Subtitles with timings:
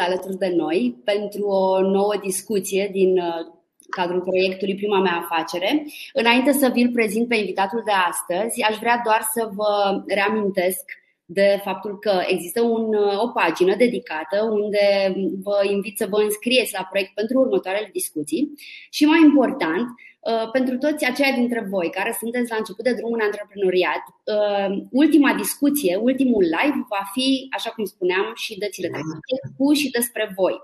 [0.00, 3.58] ați venit alături de noi pentru o nouă discuție din uh,
[3.90, 5.86] cadrul proiectului Prima mea afacere.
[6.12, 10.84] Înainte să vi-l prezint pe invitatul de astăzi, aș vrea doar să vă reamintesc
[11.24, 16.74] de faptul că există un, uh, o pagină dedicată unde vă invit să vă înscrieți
[16.78, 18.52] la proiect pentru următoarele discuții
[18.90, 20.09] și, mai important, Uh,
[20.52, 25.34] pentru toți aceia dintre voi care sunteți la început de drum în antreprenoriat, uh, ultima
[25.34, 30.54] discuție, ultimul live va fi, așa cum spuneam, și dățile trecute cu și despre voi.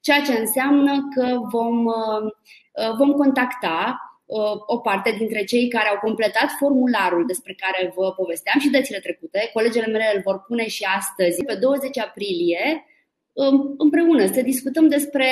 [0.00, 4.06] Ceea ce înseamnă că vom, uh, vom contacta
[4.66, 9.50] o parte dintre cei care au completat formularul despre care vă povesteam și dățile trecute.
[9.52, 12.84] Colegele mele îl vor pune și astăzi, pe 20 aprilie,
[13.32, 15.26] um, împreună să discutăm despre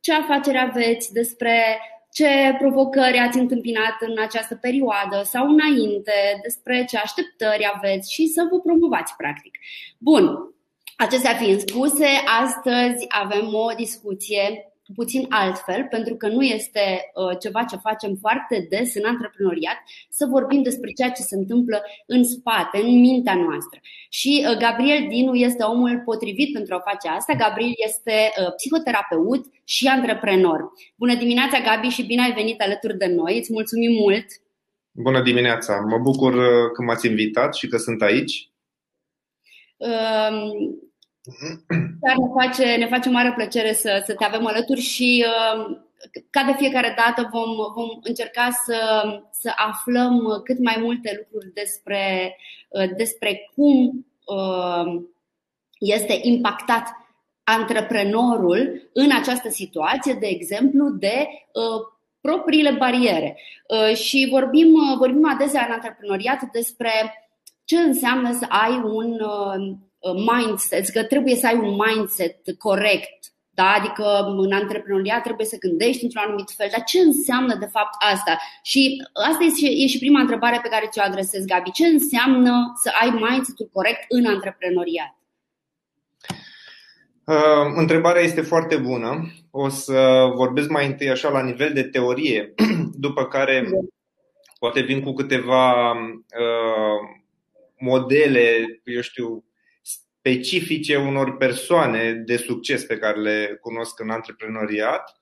[0.00, 1.78] ce afacere aveți, despre
[2.12, 8.46] ce provocări ați întâmpinat în această perioadă sau înainte, despre ce așteptări aveți și să
[8.50, 9.58] vă promovați practic.
[9.98, 10.54] Bun,
[10.96, 12.08] acestea fiind spuse,
[12.42, 18.66] astăzi avem o discuție puțin altfel, pentru că nu este uh, ceva ce facem foarte
[18.70, 19.76] des în antreprenoriat,
[20.08, 23.80] să vorbim despre ceea ce se întâmplă în spate, în mintea noastră.
[24.08, 27.32] Și uh, Gabriel Dinu este omul potrivit pentru a face asta.
[27.34, 30.72] Gabriel este uh, psihoterapeut și antreprenor.
[30.96, 33.38] Bună dimineața, Gabi, și bine ai venit alături de noi.
[33.38, 34.26] Îți mulțumim mult!
[34.90, 35.80] Bună dimineața!
[35.88, 36.32] Mă bucur
[36.72, 38.50] că m-ați invitat și că sunt aici.
[39.76, 40.91] Um,
[42.00, 45.78] Chiar ne face, ne face mare plăcere să, să te avem alături și uh,
[46.30, 52.36] ca de fiecare dată vom, vom încerca să, să aflăm cât mai multe lucruri despre,
[52.68, 55.02] uh, despre cum uh,
[55.78, 56.88] este impactat
[57.44, 61.26] antreprenorul în această situație, de exemplu, de
[62.20, 63.38] propriile bariere.
[63.94, 66.90] Și vorbim, vorbim adesea în antreprenoriat despre
[67.64, 69.76] ce înseamnă să ai un Uh,
[70.30, 73.20] mindset, că trebuie să ai un mindset corect.
[73.54, 73.72] Da?
[73.78, 74.04] Adică
[74.36, 76.68] în antreprenoriat trebuie să gândești într-un anumit fel.
[76.70, 78.38] Dar ce înseamnă de fapt asta?
[78.62, 81.70] Și asta e și, e și prima întrebare pe care ți-o adresez, Gabi.
[81.70, 85.16] Ce înseamnă să ai mindset-ul corect în antreprenoriat?
[87.24, 89.32] Uh, întrebarea este foarte bună.
[89.50, 92.54] O să vorbesc mai întâi așa la nivel de teorie,
[93.06, 93.68] după care
[94.58, 97.20] poate vin cu câteva uh,
[97.78, 99.44] modele, eu știu,
[100.22, 105.16] specifice unor persoane de succes pe care le cunosc în antreprenoriat.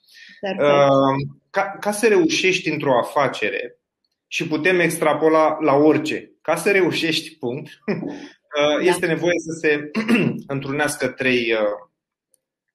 [0.58, 3.78] Uh, ca, ca să reușești într-o afacere
[4.26, 8.84] și putem extrapola la orice, ca să reușești, punct, uh, da.
[8.84, 9.90] este nevoie să se
[10.54, 11.88] întrunească trei uh,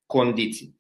[0.06, 0.74] condiții.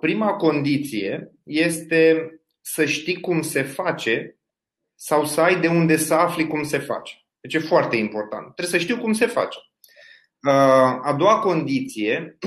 [0.00, 2.30] Prima condiție este
[2.60, 4.38] să știi cum se face
[4.94, 7.26] sau să ai de unde să afli cum se face.
[7.40, 8.54] Deci e foarte important.
[8.54, 9.58] Trebuie să știu cum se face.
[10.46, 12.38] Uh, a doua condiție,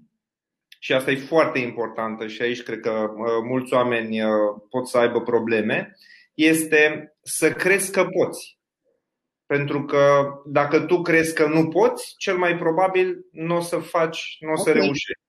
[0.84, 4.30] și asta e foarte importantă și aici cred că uh, mulți oameni uh,
[4.70, 5.96] pot să aibă probleme,
[6.34, 8.58] este să crezi că poți.
[9.46, 14.36] Pentru că dacă tu crezi că nu poți, cel mai probabil nu o să faci,
[14.40, 14.72] nu o să okay.
[14.72, 15.20] reușești.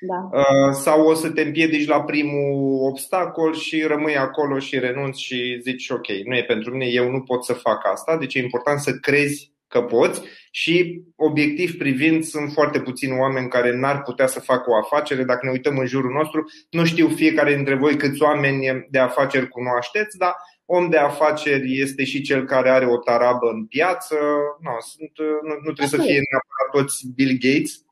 [0.00, 0.72] Da.
[0.72, 5.90] Sau o să te împiedici la primul obstacol și rămâi acolo și renunți și zici
[5.90, 8.92] ok, nu e pentru mine, eu nu pot să fac asta, deci e important să
[8.92, 14.70] crezi că poți și obiectiv privind sunt foarte puțini oameni care n-ar putea să facă
[14.70, 15.24] o afacere.
[15.24, 19.48] Dacă ne uităm în jurul nostru, nu știu fiecare dintre voi câți oameni de afaceri
[19.48, 24.16] cunoașteți, dar om de afaceri este și cel care are o tarabă în piață.
[24.60, 25.12] No, sunt,
[25.42, 27.84] nu, nu trebuie să fie neapărat toți Bill Gates.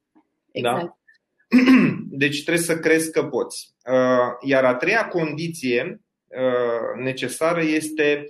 [0.53, 0.71] Da?
[0.71, 0.85] Exact.
[0.85, 0.97] Da?
[2.23, 3.75] Deci trebuie să crezi că poți.
[3.85, 8.27] Uh, iar a treia condiție uh, necesară este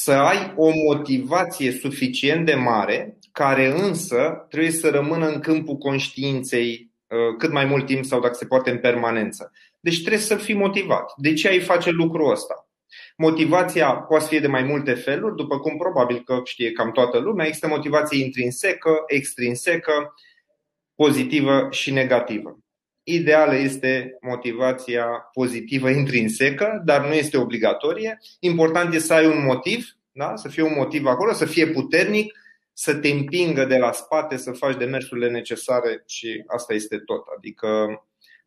[0.00, 6.90] să ai o motivație suficient de mare, care însă trebuie să rămână în câmpul conștiinței
[7.06, 9.52] uh, cât mai mult timp sau dacă se poate în permanență.
[9.80, 11.12] Deci trebuie să fii motivat.
[11.16, 12.68] De ce ai face lucrul ăsta?
[13.16, 17.46] Motivația poate fi de mai multe feluri, după cum probabil că știe cam toată lumea.
[17.46, 20.14] Există motivație intrinsecă, extrinsecă,
[20.94, 22.58] pozitivă și negativă.
[23.10, 28.18] Ideală este motivația pozitivă intrinsecă, dar nu este obligatorie.
[28.40, 30.36] Important este să ai un motiv, da?
[30.36, 32.32] să fie un motiv acolo, să fie puternic,
[32.72, 37.24] să te împingă de la spate, să faci demersurile necesare și asta este tot.
[37.36, 37.68] Adică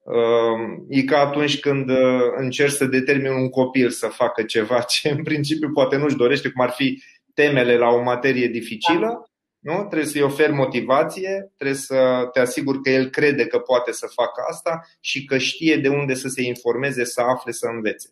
[0.04, 5.10] uh, e ca atunci când uh, încerci să determini un copil să facă ceva ce
[5.10, 7.04] în principiu poate nu-și dorește, cum ar fi
[7.34, 9.31] temele la o materie dificilă,
[9.62, 9.74] nu?
[9.74, 14.44] Trebuie să-i oferi motivație, trebuie să te asiguri că el crede că poate să facă
[14.50, 18.10] asta și că știe de unde să se informeze, să afle, să învețe.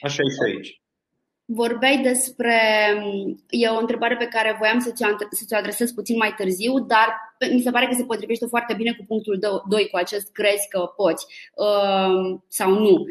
[0.00, 0.80] Așa e și aici.
[1.44, 2.58] Vorbeai despre.
[3.48, 4.92] E o întrebare pe care voiam să
[5.46, 9.04] ți-o adresez puțin mai târziu, dar mi se pare că se potrivește foarte bine cu
[9.06, 9.38] punctul
[9.68, 13.04] 2, cu acest crezi că poți uh, sau nu.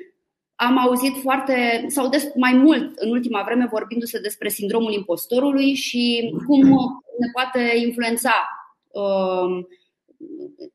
[0.62, 6.34] Am auzit foarte, sau des, mai mult în ultima vreme vorbindu-se despre sindromul impostorului și
[6.46, 6.62] cum
[7.20, 8.34] ne poate influența.
[8.88, 9.66] Uh,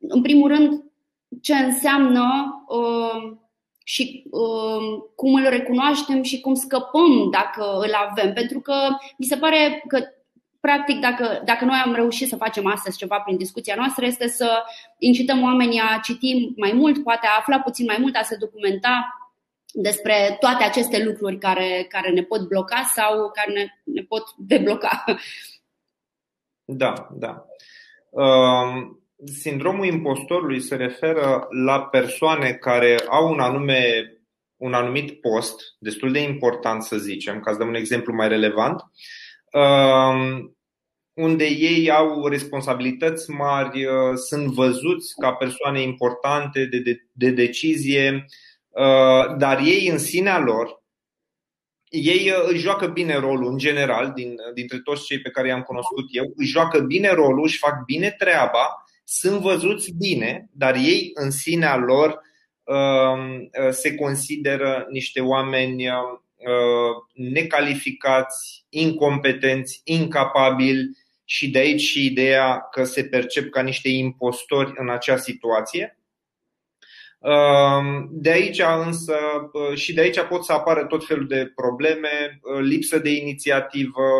[0.08, 0.84] în primul rând,
[1.40, 2.24] ce înseamnă
[2.68, 3.36] uh,
[3.84, 8.32] și uh, cum îl recunoaștem și cum scăpăm dacă îl avem.
[8.32, 8.74] Pentru că
[9.18, 9.98] mi se pare că
[10.60, 14.62] practic, dacă, dacă noi am reușit să facem astăzi ceva prin discuția noastră, este să
[14.98, 19.23] incităm oamenii a citi mai mult, poate a afla puțin mai mult, a se documenta
[19.74, 25.04] despre toate aceste lucruri care, care ne pot bloca sau care ne, ne pot debloca.
[26.64, 27.46] Da, da.
[28.10, 34.08] Um, sindromul impostorului se referă la persoane care au un anume
[34.56, 38.82] un anumit post, destul de important să zicem, ca să dăm un exemplu mai relevant,
[39.52, 40.56] um,
[41.12, 48.14] unde ei au responsabilități mari, uh, sunt văzuți ca persoane importante de, de, de decizie,
[48.14, 48.22] uh,
[49.38, 50.84] dar ei în sinea lor,
[51.94, 55.62] ei uh, își joacă bine rolul în general, din, dintre toți cei pe care i-am
[55.62, 61.10] cunoscut eu, își joacă bine rolul, își fac bine treaba, sunt văzuți bine, dar ei
[61.14, 62.20] în sinea lor
[62.64, 65.84] um, se consideră niște oameni
[67.12, 70.90] necalificați, incompetenți, incapabili
[71.24, 75.98] și de aici și ideea că se percep ca niște impostori în acea situație.
[77.24, 79.16] Um, de aici însă
[79.52, 84.10] uh, și de aici pot să apară tot felul de probleme, uh, lipsă de inițiativă,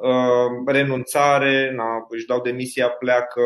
[0.00, 3.42] uh, renunțare, na, își dau demisia, pleacă,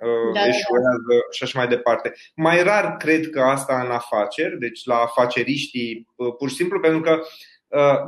[0.00, 1.30] da, da, eșuează da.
[1.30, 2.12] și așa mai departe.
[2.34, 6.08] Mai rar cred că asta în afaceri, deci la afaceriștii,
[6.38, 7.20] pur și simplu pentru că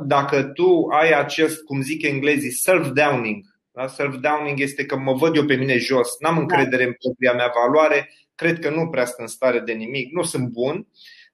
[0.05, 3.39] dacă tu ai acest, cum zic englezii, self-downing,
[3.77, 3.87] da?
[3.87, 6.39] Self-downing este că mă văd eu pe mine jos, n-am da.
[6.39, 10.23] încredere în propria mea valoare, cred că nu prea sunt în stare de nimic, nu
[10.23, 10.87] sunt bun.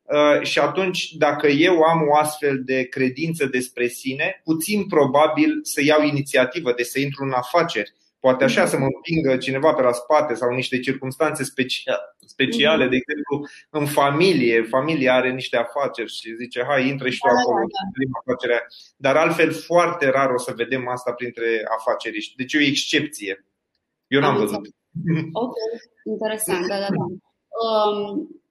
[0.03, 5.83] Uh, și atunci, dacă eu am o astfel de credință despre sine, puțin probabil să
[5.83, 7.93] iau inițiativă, de să intru în afaceri
[8.25, 11.43] Poate așa să mă împingă cineva pe la spate sau niște circunstanțe
[12.25, 14.63] speciale, de exemplu, în familie.
[14.63, 17.65] Familia are niște afaceri și zice, hai, intră și tu da, acolo, da,
[18.11, 18.19] da.
[18.19, 18.61] afacerea.
[18.97, 22.35] Dar altfel, foarte rar o să vedem asta printre afaceriști.
[22.35, 23.45] Deci e o excepție.
[24.07, 24.67] Eu n-am văzut.
[25.31, 25.53] Ok,
[26.03, 27.05] interesant, da, da, da.
[27.67, 28.42] Um,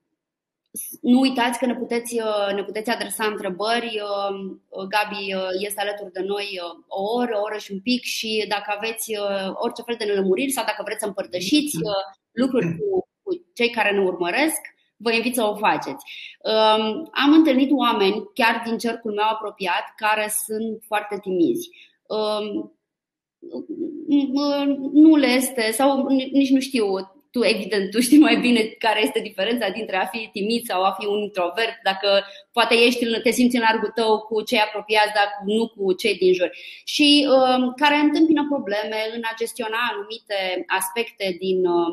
[1.01, 4.01] nu uitați că ne puteți, uh, ne puteți adresa întrebări.
[4.03, 5.35] Uh, uh, Gabi
[5.65, 9.13] este alături de noi o oră, o oră și un pic și dacă aveți
[9.53, 11.77] orice fel de nelămuriri sau dacă vreți să împărtășiți
[12.33, 14.61] lucruri cu, cu cei care ne urmăresc,
[14.97, 16.05] vă invit să o faceți.
[16.39, 21.69] Um, am întâlnit oameni, chiar din cercul meu apropiat, care sunt foarte timizi.
[22.07, 22.77] Um,
[24.93, 26.87] nu le este, sau nici nu știu,
[27.33, 30.97] tu evident, tu știi mai bine care este diferența dintre a fi timid sau a
[30.99, 32.09] fi un introvert, dacă
[32.53, 36.33] poate ești, te simți în largul tău cu cei apropiați, dar nu cu cei din
[36.33, 36.51] jur.
[36.85, 41.93] Și uh, care întâmpină probleme în a gestiona anumite aspecte din, uh,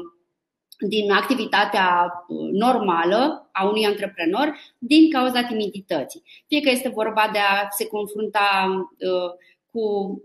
[0.94, 1.88] din activitatea
[2.28, 4.48] uh, normală a unui antreprenor
[4.78, 6.24] din cauza timidității.
[6.48, 8.48] Fie că este vorba de a se confrunta
[9.00, 9.32] uh,
[9.72, 9.84] cu,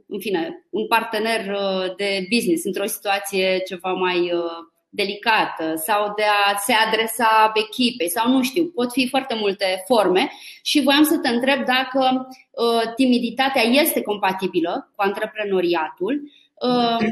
[0.09, 6.23] în fine, un partener uh, de business într-o situație ceva mai uh, delicată sau de
[6.23, 10.31] a se adresa echipei sau nu știu, pot fi foarte multe forme
[10.63, 16.23] și voiam să te întreb dacă uh, timiditatea este compatibilă cu antreprenoriatul
[16.69, 17.07] uh,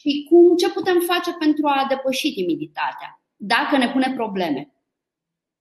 [0.00, 4.72] și cum, ce putem face pentru a depăși timiditatea, dacă ne pune probleme.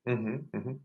[0.09, 0.75] Uh-huh, uh-huh.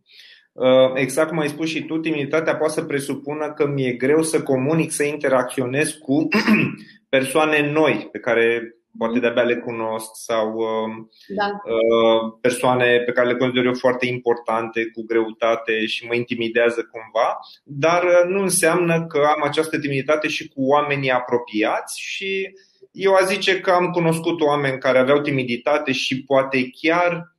[0.52, 4.42] Uh, exact cum ai spus și tu, timiditatea poate să presupună că mi-e greu să
[4.42, 6.28] comunic, să interacționez cu
[7.08, 11.44] persoane noi pe care poate de-abia le cunosc sau um, da.
[11.44, 17.38] Uh, persoane pe care le consider eu foarte importante, cu greutate și mă intimidează cumva,
[17.64, 22.54] dar uh, nu înseamnă că am această timiditate și cu oamenii apropiați și
[22.92, 27.36] eu aș zice că am cunoscut oameni care aveau timiditate și poate chiar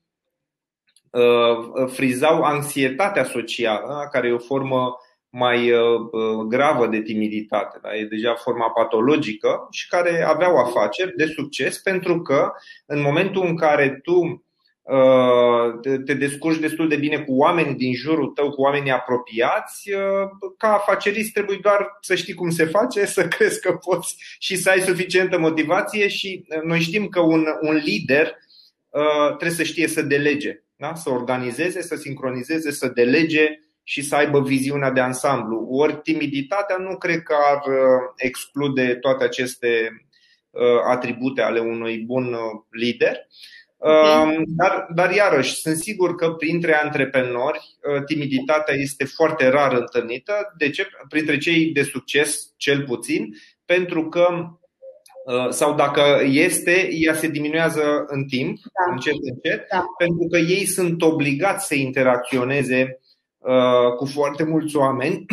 [1.10, 4.96] uh, frizau anxietatea socială, care e o formă
[5.36, 7.96] mai uh, uh, gravă de timiditate, da?
[7.96, 12.52] e deja forma patologică și care aveau afaceri de succes pentru că
[12.86, 14.44] în momentul în care tu
[14.82, 19.90] uh, te descurci destul de bine cu oamenii din jurul tău, cu oamenii apropiați,
[20.58, 24.70] ca afacerist trebuie doar să știi cum se face, să crezi că poți și să
[24.70, 28.38] ai suficientă motivație și noi știm că un, un lider
[29.28, 30.96] trebuie să știe să delege, da?
[30.96, 35.68] să organizeze, să sincronizeze, să delege și să aibă viziunea de ansamblu.
[35.70, 39.98] Ori timiditatea nu cred că ar uh, exclude toate aceste
[40.88, 42.36] atribute ale unui bun
[42.70, 43.18] lider.
[43.78, 44.44] Okay.
[44.48, 47.60] Dar, dar iarăși, sunt sigur că printre antreprenori
[48.06, 50.54] timiditatea este foarte rar întâlnită.
[50.58, 50.88] De ce?
[51.10, 53.36] Printre cei de succes, cel puțin,
[53.66, 54.28] pentru că
[55.24, 58.92] Uh, sau dacă este, ea se diminuează în timp, da.
[58.92, 59.86] încet, încet, da.
[59.98, 63.03] pentru că ei sunt obligați să interacționeze uh,
[63.98, 65.26] cu foarte mulți oameni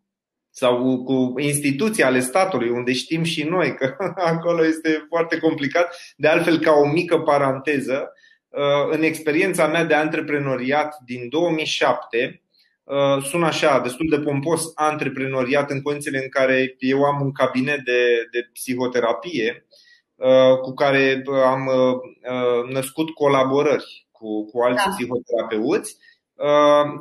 [0.60, 3.96] sau cu instituții ale statului, unde știm și noi că
[4.34, 5.96] acolo este foarte complicat.
[6.16, 8.12] De altfel, ca o mică paranteză,
[8.48, 12.40] uh, în experiența mea de antreprenoriat din 2007,
[12.86, 17.84] Uh, sună așa, destul de pompos, antreprenoriat în condițiile în care eu am un cabinet
[17.84, 19.66] de, de psihoterapie
[20.14, 24.90] uh, cu care am uh, născut colaborări cu, cu alți da.
[24.90, 25.96] psihoterapeuți,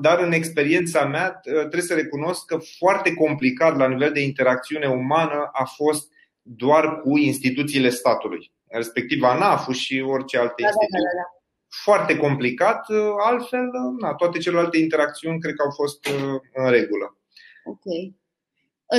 [0.01, 5.49] dar în experiența mea trebuie să recunosc că foarte complicat la nivel de interacțiune umană
[5.51, 6.11] a fost
[6.41, 10.91] doar cu instituțiile statului, respectiv ANAF și orice alte da, instituții.
[10.91, 11.35] Da, da, da
[11.83, 12.85] foarte complicat,
[13.25, 17.17] altfel, na, toate celelalte interacțiuni cred că au fost uh, în regulă.
[17.63, 17.83] Ok.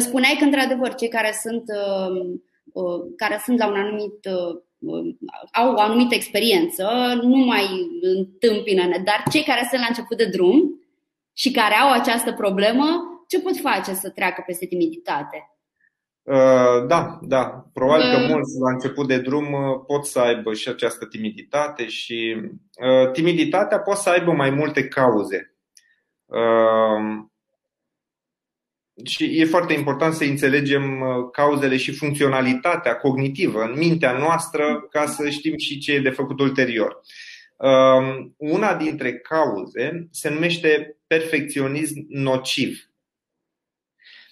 [0.01, 2.39] Spuneai că, într-adevăr, cei care sunt, uh,
[2.73, 4.19] uh, care sunt la un anumit
[5.53, 6.85] au o anumită experiență,
[7.23, 7.67] nu mai
[8.01, 10.81] întâmpină, dar cei care sunt la început de drum
[11.33, 12.85] și care au această problemă,
[13.29, 15.51] ce pot face să treacă peste timiditate?
[16.23, 17.67] Uh, da, da.
[17.73, 22.37] Probabil că mulți la început de drum uh, pot să aibă și această timiditate și
[22.37, 25.51] uh, timiditatea poate să aibă mai multe cauze.
[29.05, 35.29] Și e foarte important să înțelegem cauzele și funcționalitatea cognitivă în mintea noastră ca să
[35.29, 37.01] știm și ce e de făcut ulterior.
[38.37, 42.91] Una dintre cauze se numește perfecționism nociv.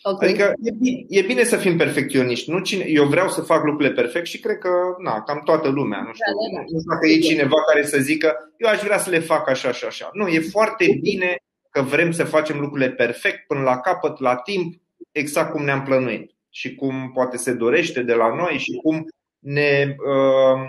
[0.06, 0.28] Okay.
[0.28, 2.50] Adică e bine, e bine să fim perfecționiști.
[2.50, 4.71] Nu cine, eu vreau să fac lucrurile perfect și cred că
[5.02, 6.00] na, cam toată lumea.
[6.00, 6.61] Nu știu, da, da, da.
[6.61, 9.73] nu știu dacă e cineva care să zică eu aș vrea să le fac așa
[9.73, 10.11] și așa.
[10.12, 11.37] Nu, e foarte bine
[11.75, 14.75] că vrem să facem lucrurile perfect până la capăt, la timp,
[15.12, 19.07] exact cum ne-am plănuit și cum poate se dorește de la noi și cum
[19.38, 20.61] ne, uh,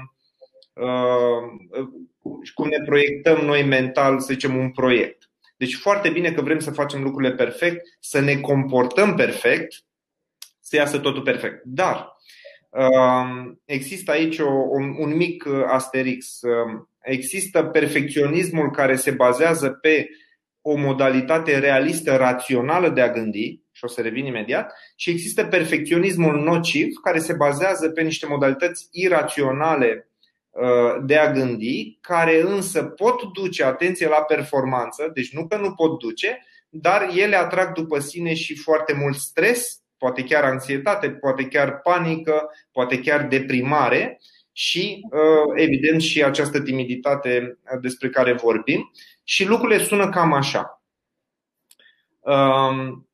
[0.74, 5.30] uh, cum ne proiectăm noi mental, să zicem, un proiect.
[5.58, 9.76] Deci foarte bine că vrem să facem lucrurile perfect, să ne comportăm perfect,
[10.60, 11.62] să iasă totul perfect.
[11.64, 12.18] Dar
[12.70, 16.42] um, există aici o, un, un mic uh, asterix.
[16.42, 20.08] Um, există perfecționismul care se bazează pe
[20.68, 26.44] o modalitate realistă, rațională de a gândi, și o să revin imediat, și există perfecționismul
[26.44, 30.10] nociv, care se bazează pe niște modalități iraționale
[30.56, 35.74] Uh, de a gândi, care însă pot duce atenție la performanță, deci nu că nu
[35.74, 41.48] pot duce, dar ele atrag după sine și foarte mult stres, poate chiar anxietate, poate
[41.48, 44.20] chiar panică, poate chiar deprimare
[44.58, 48.92] și, uh, evident, și această timiditate despre care vorbim.
[49.24, 50.84] Și lucrurile sună cam așa.
[52.20, 53.10] Um,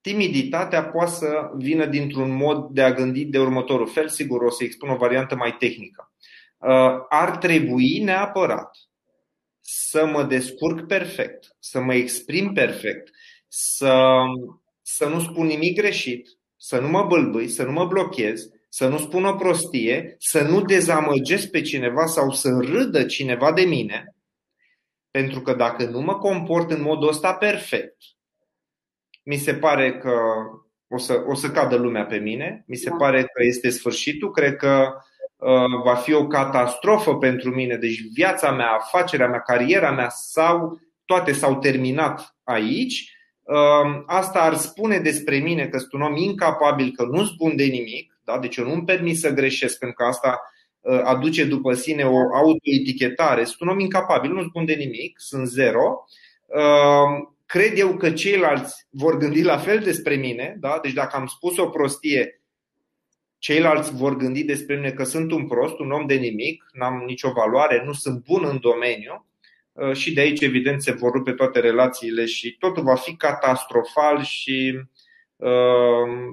[0.00, 4.64] timiditatea poate să vină dintr-un mod de a gândi de următorul fel, sigur o să
[4.64, 6.12] expun o variantă mai tehnică.
[6.58, 8.76] Uh, ar trebui neapărat
[9.60, 13.10] să mă descurc perfect, să mă exprim perfect,
[13.48, 14.04] să,
[14.82, 18.98] să nu spun nimic greșit, să nu mă bâlbâi, să nu mă blochez, să nu
[18.98, 24.14] spun o prostie, să nu dezamăgesc pe cineva sau să râdă cineva de mine,
[25.10, 27.96] pentru că dacă nu mă comport în modul ăsta perfect,
[29.24, 30.20] mi se pare că
[30.88, 32.96] o să, o să cadă lumea pe mine, mi se da.
[32.96, 34.92] pare că este sfârșitul, cred că
[35.38, 37.76] Uh, va fi o catastrofă pentru mine.
[37.76, 43.16] Deci viața mea, afacerea mea, cariera mea sau toate s-au terminat aici.
[43.42, 47.64] Uh, asta ar spune despre mine că sunt un om incapabil, că nu-s bun de
[47.64, 48.38] nimic, da?
[48.38, 50.40] deci eu nu-mi permit să greșesc, pentru că asta
[50.80, 53.44] uh, aduce după sine o autoetichetare.
[53.44, 56.04] Sunt un om incapabil, nu-s bun de nimic, sunt zero.
[57.46, 60.78] Cred eu că ceilalți vor gândi la fel despre mine, da?
[60.82, 62.38] deci dacă am spus o prostie,
[63.38, 67.32] Ceilalți vor gândi despre mine că sunt un prost, un om de nimic, n-am nicio
[67.32, 69.26] valoare, nu sunt bun în domeniu
[69.72, 74.22] uh, și de aici, evident, se vor rupe toate relațiile și totul va fi catastrofal
[74.22, 74.82] și uh,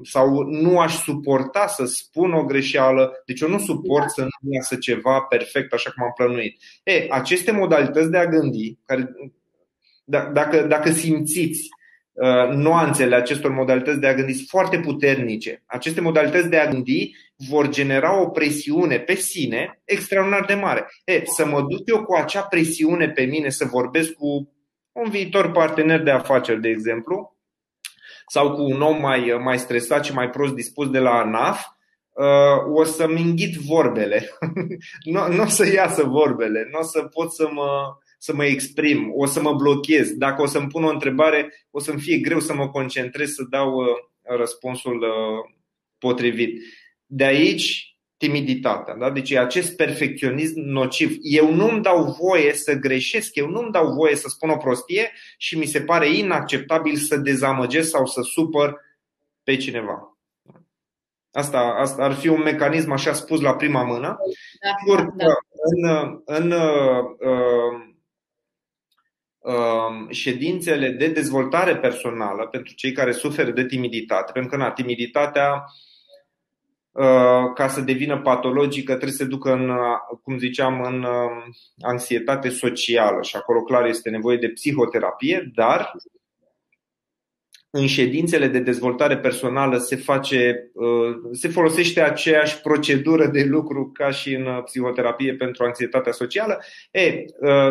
[0.04, 4.76] sau nu aș suporta să spun o greșeală, deci eu nu suport să nu iasă
[4.76, 6.62] ceva perfect așa cum am plănuit.
[6.84, 9.16] E, aceste modalități de a gândi, care,
[10.04, 11.70] da, dacă, dacă simțiți
[12.16, 15.64] Uh, nuanțele acestor modalități de a gândi sunt foarte puternice.
[15.66, 17.16] Aceste modalități de a gândi
[17.50, 20.86] vor genera o presiune pe sine extraordinar de mare.
[21.06, 24.54] E, să mă duc eu cu acea presiune pe mine să vorbesc cu
[24.92, 27.35] un viitor partener de afaceri, de exemplu,
[28.28, 31.66] sau cu un om mai, mai stresat și mai prost dispus de la ANAF,
[32.12, 34.30] uh, o să-mi înghit vorbele.
[35.14, 39.12] nu, nu o să iasă vorbele, nu o să pot să mă, să mă exprim,
[39.16, 40.12] o să mă blochez.
[40.12, 43.76] Dacă o să-mi pun o întrebare, o să-mi fie greu să mă concentrez să dau
[43.76, 43.88] uh,
[44.22, 45.56] răspunsul uh,
[45.98, 46.62] potrivit.
[47.06, 48.96] De aici timiditatea.
[48.96, 49.10] Da?
[49.10, 51.18] Deci e acest perfecționism nociv.
[51.22, 55.58] Eu nu-mi dau voie să greșesc, eu nu-mi dau voie să spun o prostie și
[55.58, 58.82] mi se pare inacceptabil să dezamăgesc sau să supăr
[59.44, 60.18] pe cineva.
[61.32, 64.18] Asta, asta ar fi un mecanism așa spus la prima mână.
[64.62, 65.26] Da, Sigur da.
[65.74, 67.04] în, în uh,
[69.38, 75.54] uh, ședințele de dezvoltare personală pentru cei care suferă de timiditate, pentru că na, timiditatea
[75.54, 75.95] Uh,
[77.54, 82.50] ca să devină patologică, trebuie să se ducă în, uh, cum ziceam, în uh, anxietate
[82.50, 85.92] socială și acolo clar este nevoie de psihoterapie, dar
[87.70, 90.72] în ședințele de dezvoltare personală se face,
[91.32, 96.60] se folosește aceeași procedură de lucru ca și în psihoterapie pentru anxietatea socială.
[96.92, 97.26] E,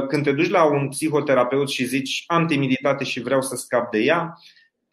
[0.08, 3.98] când te duci la un psihoterapeut și zici am timiditate și vreau să scap de
[3.98, 4.34] ea,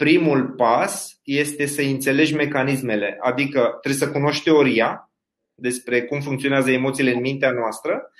[0.02, 5.12] primul pas este să înțelegi mecanismele, adică trebuie să cunoști teoria
[5.54, 8.12] despre cum funcționează emoțiile în mintea noastră,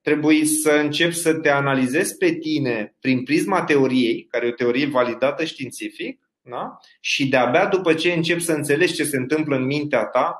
[0.00, 4.86] trebuie să începi să te analizezi pe tine prin prisma teoriei, care e o teorie
[4.86, 6.78] validată științific, da?
[7.00, 10.38] și de-abia după ce începi să înțelegi ce se întâmplă în mintea ta,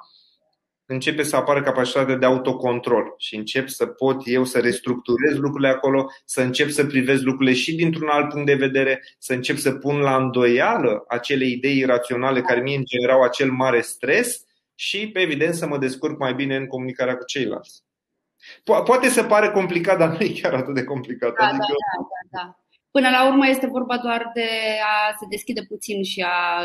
[0.92, 6.10] începe să apară capacitatea de autocontrol și încep să pot eu să restructurez lucrurile acolo,
[6.24, 9.98] să încep să privesc lucrurile și dintr-un alt punct de vedere, să încep să pun
[9.98, 14.44] la îndoială acele idei iraționale care mie îmi generau acel mare stres
[14.74, 17.82] și, pe evident, să mă descurc mai bine în comunicarea cu ceilalți.
[18.40, 21.34] Po- poate să pare complicat, dar nu e chiar atât de complicat.
[21.34, 21.64] Da, adică...
[21.66, 22.59] da, da, da.
[22.90, 24.48] Până la urmă este vorba doar de
[24.92, 26.64] a se deschide puțin și a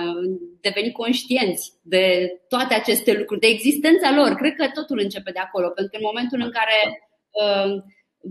[0.62, 2.06] deveni conștienți de
[2.48, 4.36] toate aceste lucruri, de existența lor.
[4.36, 6.80] Cred că totul începe de acolo, pentru că în momentul în care
[7.42, 7.84] uh,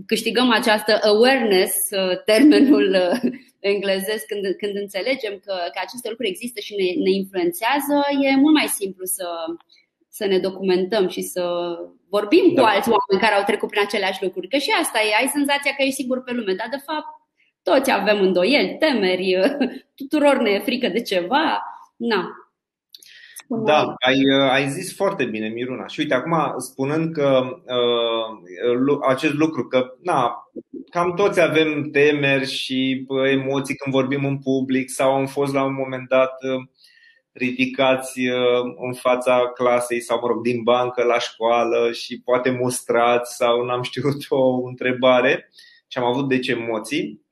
[0.05, 3.31] câștigăm această awareness, uh, termenul uh,
[3.73, 8.55] englezesc, când, când înțelegem că, că aceste lucruri există și ne, ne influențează, e mult
[8.59, 9.27] mai simplu să,
[10.09, 11.43] să ne documentăm și să
[12.09, 12.61] vorbim da.
[12.61, 14.47] cu alți oameni care au trecut prin aceleași lucruri.
[14.47, 17.09] Că și asta e, ai senzația că ești sigur pe lume, dar de fapt
[17.73, 19.37] toți avem îndoieli, temeri,
[19.99, 21.63] tuturor ne e frică de ceva.
[21.95, 22.29] Na.
[23.47, 25.87] Da, ai, ai zis foarte bine, Miruna.
[25.87, 27.41] Și uite, acum spunând că
[28.87, 30.49] uh, acest lucru, că na,
[30.89, 35.63] cam toți avem temeri și uh, emoții când vorbim în public sau am fost la
[35.63, 36.67] un moment dat uh,
[37.31, 43.35] ridicați uh, în fața clasei sau, mă rog, din bancă la școală și poate mustrați
[43.35, 45.49] sau n-am știut o întrebare
[45.87, 47.24] și am avut deci emoții.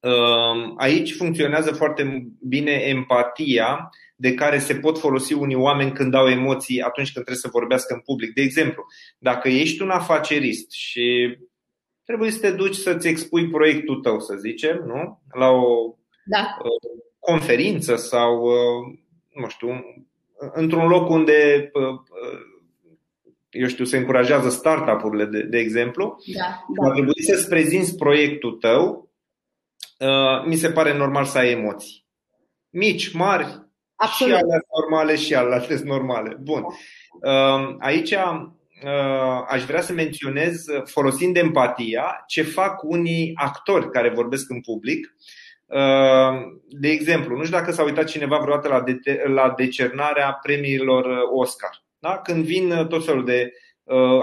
[0.00, 6.28] Ehm, aici funcționează foarte bine empatia de care se pot folosi unii oameni când au
[6.28, 8.34] emoții atunci când trebuie să vorbească în public.
[8.34, 8.84] De exemplu,
[9.18, 11.38] dacă ești un afacerist și
[12.04, 15.20] trebuie să te duci să-ți expui proiectul tău, să zicem, nu?
[15.32, 16.56] La o da.
[16.58, 18.98] Uh, conferință sau, uh,
[19.34, 19.68] nu știu,
[20.52, 22.00] într-un loc unde uh,
[23.50, 26.88] eu știu, se încurajează startup-urile, de, de exemplu, da, da.
[26.88, 29.09] ar trebui să-ți prezinți proiectul tău
[30.00, 32.06] Uh, mi se pare normal să ai emoții.
[32.70, 33.44] Mici, mari,
[33.94, 34.34] Absolut.
[34.36, 36.36] și alea normale și alea normale.
[36.40, 36.64] Bun.
[37.22, 44.50] Uh, aici uh, aș vrea să menționez, folosind empatia, ce fac unii actori care vorbesc
[44.50, 45.14] în public.
[46.68, 51.70] De exemplu, nu știu dacă s-a uitat cineva vreodată la, de- la decernarea premiilor Oscar.
[51.98, 52.18] Da?
[52.18, 53.52] Când vin tot felul de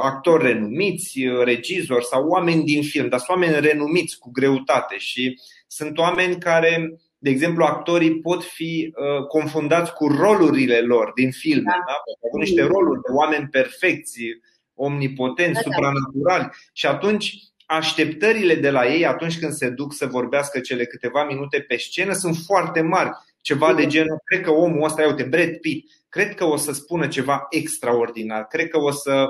[0.02, 5.57] actori renumiți, regizori sau oameni din film, dar sunt oameni renumiți cu greutate și uh,
[5.68, 11.72] sunt oameni care, de exemplu, actorii pot fi uh, confundați cu rolurile lor din filme.
[11.72, 11.84] Da?
[11.86, 11.94] Da?
[12.32, 14.20] Au niște roluri de oameni perfecți,
[14.74, 15.76] omnipotenți, da, da.
[15.76, 16.50] supranaturali.
[16.74, 17.34] Și atunci
[17.66, 22.14] așteptările de la ei atunci când se duc să vorbească cele câteva minute pe scenă
[22.14, 23.10] sunt foarte mari.
[23.42, 27.08] Ceva de genul, cred că omul ăsta, uite, Brad Pitt, cred că o să spună
[27.08, 29.30] ceva extraordinar, cred că o să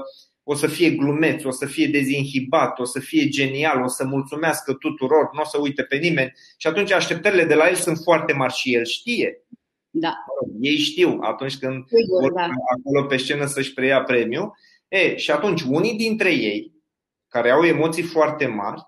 [0.49, 4.73] o să fie glumeț, o să fie dezinhibat, o să fie genial, o să mulțumească
[4.73, 6.33] tuturor, nu o să uite pe nimeni.
[6.57, 9.41] Și atunci așteptările de la el sunt foarte mari și el știe.
[9.89, 10.13] Da.
[10.61, 12.49] Ei știu atunci când Sigur, vor da.
[12.77, 14.53] acolo pe scenă să-și preia premiu.
[14.87, 16.71] E, și atunci unii dintre ei,
[17.27, 18.81] care au emoții foarte mari,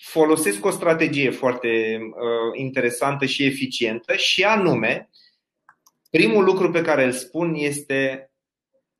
[0.00, 5.10] folosesc o strategie foarte uh, interesantă și eficientă și anume,
[6.10, 8.27] primul lucru pe care îl spun este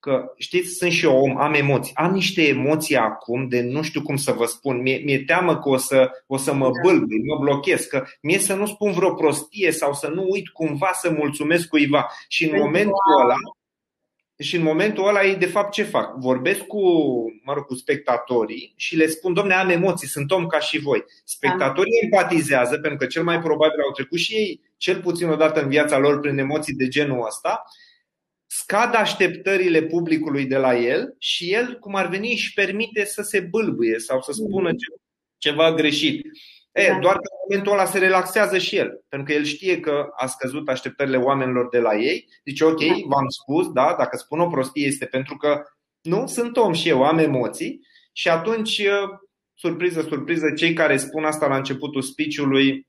[0.09, 1.95] că, știți, sunt și eu om, am emoții.
[1.95, 4.81] Am niște emoții acum de nu știu cum să vă spun.
[4.81, 6.81] Mi-e, mi-e teamă că o să, o să mă da.
[6.83, 10.91] bâlbâi, mă blochez, că mie să nu spun vreo prostie sau să nu uit cumva
[10.93, 12.07] să mulțumesc cuiva.
[12.29, 13.35] Și în momentul ăla,
[14.39, 16.17] și în momentul ăla ei de fapt ce fac?
[16.17, 16.81] Vorbesc cu,
[17.45, 21.05] mă rog, cu spectatorii și le spun, domne, am emoții, sunt om ca și voi.
[21.25, 22.07] Spectatorii da.
[22.07, 25.69] empatizează pentru că cel mai probabil au trecut și ei cel puțin o dată în
[25.69, 27.65] viața lor prin emoții de genul ăsta
[28.69, 33.41] scad așteptările publicului de la el și el, cum ar veni, își permite să se
[33.41, 34.71] bâlbâie sau să spună
[35.39, 36.27] ceva greșit.
[36.73, 36.99] E, da.
[36.99, 40.27] Doar că în momentul ăla se relaxează și el, pentru că el știe că a
[40.27, 42.29] scăzut așteptările oamenilor de la ei.
[42.45, 42.95] Zice, ok, da.
[43.07, 45.63] v-am spus, da, dacă spun o prostie este pentru că
[46.01, 47.81] nu, sunt om și eu, am emoții
[48.13, 48.83] și atunci,
[49.55, 52.87] surpriză, surpriză, cei care spun asta la începutul speech-ului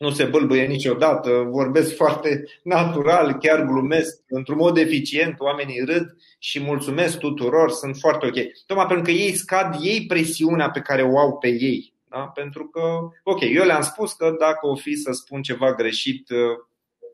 [0.00, 6.60] nu se bâlbâie niciodată, vorbesc foarte natural, chiar glumesc într-un mod eficient, oamenii râd și
[6.60, 8.34] mulțumesc tuturor, sunt foarte ok.
[8.66, 11.94] Tocmai pentru că ei scad ei presiunea pe care o au pe ei.
[12.08, 12.18] Da?
[12.18, 12.80] Pentru că,
[13.22, 16.28] ok, eu le-am spus că dacă o fi să spun ceva greșit,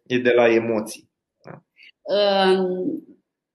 [0.06, 1.10] e de la emoții.
[1.44, 1.62] Da?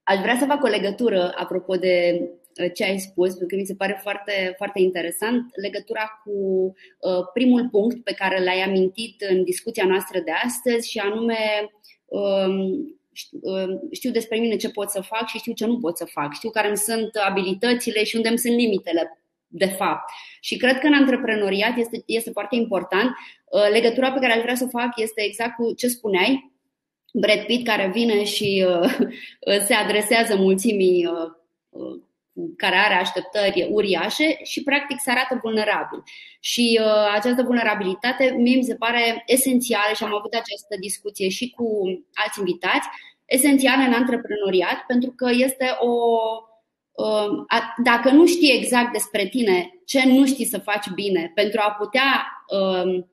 [0.04, 2.41] Aș vrea să fac o legătură apropo de Uh,
[2.74, 6.32] ce ai spus, pentru că mi se pare foarte, foarte interesant legătura cu
[7.00, 11.70] uh, primul punct pe care l-ai amintit în discuția noastră de astăzi și anume
[12.06, 12.62] um,
[13.42, 16.34] um, știu despre mine ce pot să fac și știu ce nu pot să fac,
[16.34, 20.10] știu care îmi sunt abilitățile și unde îmi sunt limitele de fapt.
[20.40, 23.10] Și cred că în antreprenoriat este, este foarte important.
[23.46, 26.52] Uh, legătura pe care aș vrea să o fac este exact cu ce spuneai,
[27.14, 28.66] Brad Pitt care vine și
[29.68, 31.10] se adresează mulțimii
[32.58, 36.04] care are așteptări uriașe și practic se arată vulnerabil.
[36.40, 41.50] Și uh, această vulnerabilitate mie mi se pare esențială și am avut această discuție și
[41.50, 41.66] cu
[42.14, 42.88] alți invitați,
[43.26, 45.94] esențială în antreprenoriat pentru că este o
[46.92, 47.28] uh,
[47.84, 52.44] dacă nu știi exact despre tine ce nu știi să faci bine pentru a putea
[52.48, 53.04] uh,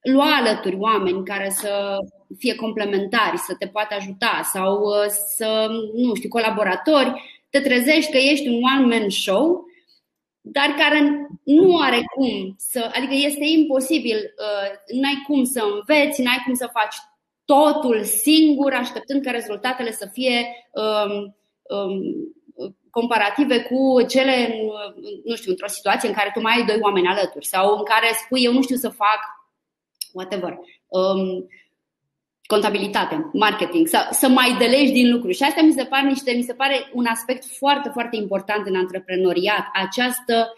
[0.00, 1.96] lua alături oameni care să
[2.38, 8.18] fie complementari, să te poată ajuta sau uh, să, nu știu, colaboratori te trezești că
[8.18, 9.64] ești un one-man show,
[10.40, 16.42] dar care nu are cum să, adică este imposibil, uh, n-ai cum să înveți, n-ai
[16.44, 16.94] cum să faci
[17.44, 21.36] totul singur, așteptând ca rezultatele să fie um,
[21.78, 22.02] um,
[22.90, 24.54] comparative cu cele,
[25.24, 28.06] nu știu, într-o situație în care tu mai ai doi oameni alături sau în care
[28.24, 29.20] spui eu nu știu să fac
[30.12, 30.58] whatever.
[30.88, 31.48] Um,
[32.54, 35.36] contabilitate, marketing, să, să mai delegi din lucruri.
[35.36, 38.76] Și asta mi se pare niște, mi se pare un aspect foarte, foarte important în
[38.76, 40.52] antreprenoriat, această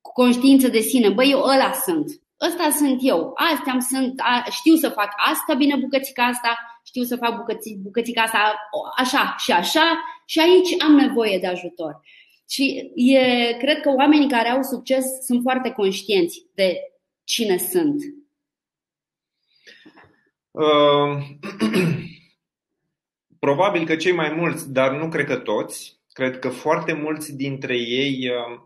[0.00, 1.08] conștiință de sine.
[1.08, 2.06] Băi, eu ăla sunt.
[2.40, 3.32] Ăsta sunt eu.
[3.52, 8.22] Astea sunt, a, știu să fac asta bine bucățica asta, știu să fac bucăți, bucățica
[8.22, 8.38] asta
[8.96, 12.00] așa și așa și aici am nevoie de ajutor.
[12.48, 16.76] Și e, cred că oamenii care au succes sunt foarte conștienți de
[17.24, 18.23] cine sunt Uh,
[23.38, 27.76] probabil că cei mai mulți, dar nu cred că toți, cred că foarte mulți dintre
[27.76, 28.60] ei uh,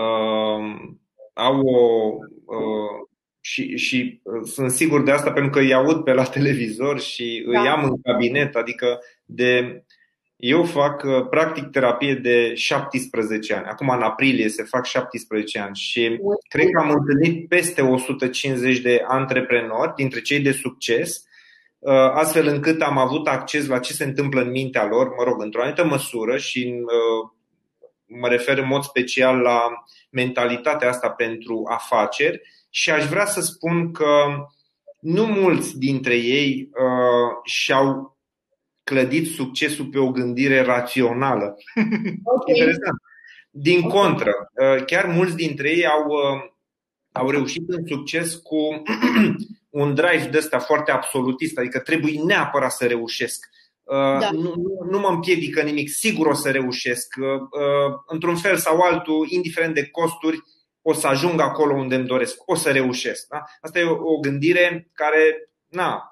[0.00, 0.90] uh,
[1.32, 2.12] au o.
[2.44, 3.06] Uh,
[3.40, 7.46] și, și uh, sunt sigur de asta pentru că îi aud pe la televizor și
[7.52, 7.60] da.
[7.60, 9.84] îi am în cabinet, adică de
[10.38, 13.66] eu fac uh, practic terapie de 17 ani.
[13.66, 19.02] Acum în aprilie se fac 17 ani și cred că am întâlnit peste 150 de
[19.06, 21.24] antreprenori dintre cei de succes,
[21.78, 25.42] uh, astfel încât am avut acces la ce se întâmplă în mintea lor, mă rog,
[25.42, 27.30] într-o anumită măsură și uh,
[28.20, 29.60] mă refer în mod special la
[30.10, 34.24] mentalitatea asta pentru afaceri și aș vrea să spun că
[35.00, 38.17] nu mulți dintre ei uh, și-au
[38.88, 41.56] clădit succesul pe o gândire rațională.
[42.38, 42.54] Okay.
[42.54, 43.00] Interesant.
[43.50, 43.90] Din okay.
[43.90, 46.50] contră, uh, chiar mulți dintre ei au, uh,
[47.12, 48.82] au reușit în succes cu
[49.82, 53.48] un drive de ăsta foarte absolutist, adică trebuie neapărat să reușesc.
[53.82, 54.30] Uh, da.
[54.30, 54.54] Nu,
[54.90, 57.14] nu mă împiedică nimic, sigur o să reușesc.
[58.06, 60.42] Într-un fel sau altul, indiferent de costuri,
[60.82, 63.26] o să ajung acolo unde îmi doresc, o să reușesc.
[63.28, 63.42] Da?
[63.60, 66.10] Asta e o, o gândire care na,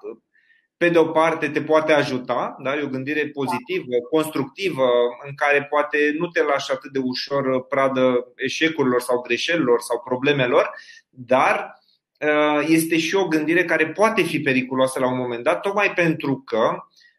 [0.77, 2.75] pe de o parte te poate ajuta, da?
[2.75, 4.87] e o gândire pozitivă, constructivă,
[5.25, 10.71] în care poate nu te lași atât de ușor pradă eșecurilor sau greșelilor sau problemelor,
[11.09, 11.79] dar
[12.19, 16.43] uh, este și o gândire care poate fi periculoasă la un moment dat, tocmai pentru
[16.45, 16.75] că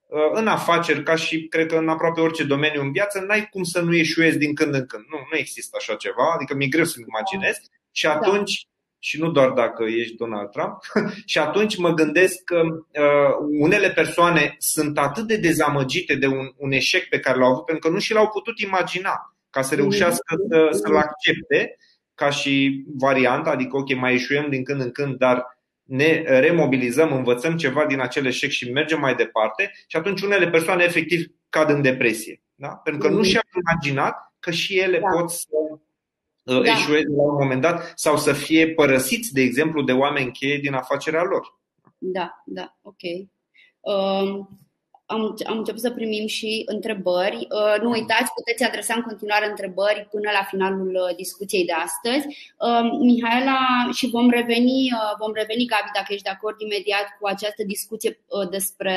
[0.07, 3.62] uh, în afaceri, ca și cred că în aproape orice domeniu în viață, n-ai cum
[3.62, 5.05] să nu ieșuiezi din când în când.
[5.09, 7.57] Nu, nu există așa ceva, adică mi-e greu să-mi imaginez.
[7.92, 8.12] Și da.
[8.12, 8.68] atunci
[8.99, 10.79] și nu doar dacă ești Donald Trump.
[11.33, 16.73] și atunci mă gândesc că uh, unele persoane sunt atât de dezamăgite de un, un
[16.73, 20.35] eșec pe care l-au avut, pentru că nu și l-au putut imagina ca să reușească
[20.49, 21.77] să, să-l accepte
[22.15, 27.57] ca și variantă, adică ok, mai eșuăm din când în când, dar ne remobilizăm, învățăm
[27.57, 31.83] ceva din acel eșec și mergem mai departe și atunci unele persoane efectiv cad în
[31.83, 32.43] depresie.
[32.55, 32.69] Da?
[32.69, 33.29] Pentru că nu mm-hmm.
[33.29, 35.19] și-au imaginat că și ele da.
[35.19, 35.79] pot să uh,
[36.53, 36.71] da.
[36.71, 40.73] eșueze la un moment dat sau să fie părăsiți, de exemplu, de oameni cheie din
[40.73, 41.59] afacerea lor.
[41.99, 43.03] Da, da, ok.
[43.81, 44.59] Um,
[45.11, 47.37] am, am început să primim și întrebări.
[47.37, 52.27] Uh, nu uitați, puteți adresa în continuare întrebări până la finalul uh, discuției de astăzi.
[52.67, 53.59] Uh, Mihaela,
[53.93, 58.97] și vom reveni, vom reveni, Gabi, dacă ești de acord imediat cu această discuție despre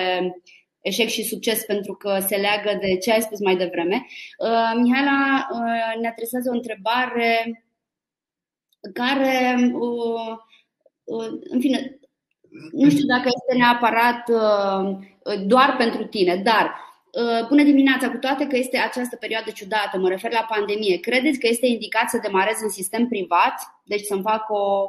[0.82, 4.06] eșec și succes, pentru că se leagă de ce ai spus mai devreme.
[4.82, 5.48] Mihaela
[6.02, 7.64] ne adresează o întrebare
[8.94, 9.54] care,
[11.50, 12.00] în fine,
[12.72, 14.30] nu știu dacă este neapărat
[15.46, 16.90] doar pentru tine, dar
[17.48, 21.48] Bună dimineața, cu toate că este această perioadă ciudată, mă refer la pandemie, credeți că
[21.48, 24.88] este indicat să demarez în sistem privat, deci să-mi fac o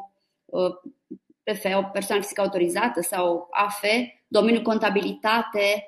[1.42, 3.84] PF, o persoană fizică autorizată sau AF,
[4.32, 5.86] domeniul contabilitate,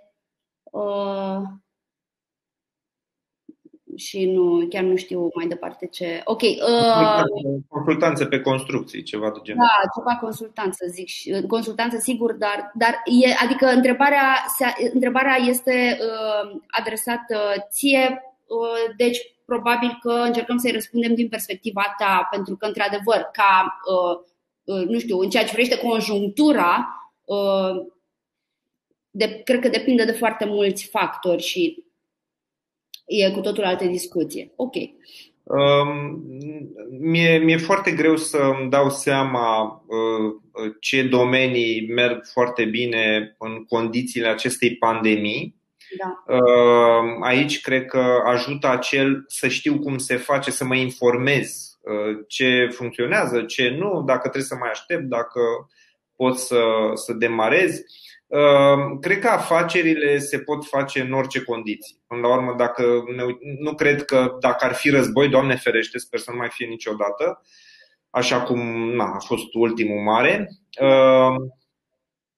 [3.97, 6.21] și nu, chiar nu știu mai departe ce.
[6.25, 6.43] Ok.
[6.43, 7.23] Uh,
[7.69, 9.63] consultanță pe construcții, ceva de genul.
[9.63, 11.09] Da, ceva consultanță, zic.
[11.47, 14.47] Consultanță, sigur, dar, dar e, adică întrebarea,
[14.93, 17.39] întrebarea este uh, adresată
[17.71, 23.79] ție, uh, deci probabil că încercăm să-i răspundem din perspectiva ta, pentru că, într-adevăr, ca,
[23.95, 24.19] uh,
[24.65, 27.93] uh, nu știu, în ceea ce privește conjunctura, uh,
[29.17, 31.85] de, cred că depinde de foarte mulți factori și
[33.07, 34.53] e cu totul altă discuție.
[34.57, 34.75] Ok.
[35.43, 36.23] Um,
[37.01, 43.65] mi-e, mi-e foarte greu să îmi dau seama uh, ce domenii merg foarte bine în
[43.65, 45.63] condițiile acestei pandemii.
[45.99, 46.35] Da.
[46.35, 52.25] Uh, aici cred că ajută acel să știu cum se face, să mă informez uh,
[52.29, 55.41] ce funcționează, ce nu, dacă trebuie să mai aștept, dacă
[56.17, 56.63] pot să,
[56.95, 57.71] să demarez.
[57.71, 57.85] Ehm,
[59.01, 62.03] cred că afacerile se pot face în orice condiții.
[62.07, 62.83] Până la urmă, dacă
[63.17, 63.23] ne,
[63.59, 67.43] nu cred că dacă ar fi război, Doamne ferește, sper să nu mai fie niciodată,
[68.11, 68.61] așa cum
[68.95, 71.55] na, a fost ultimul mare, ehm,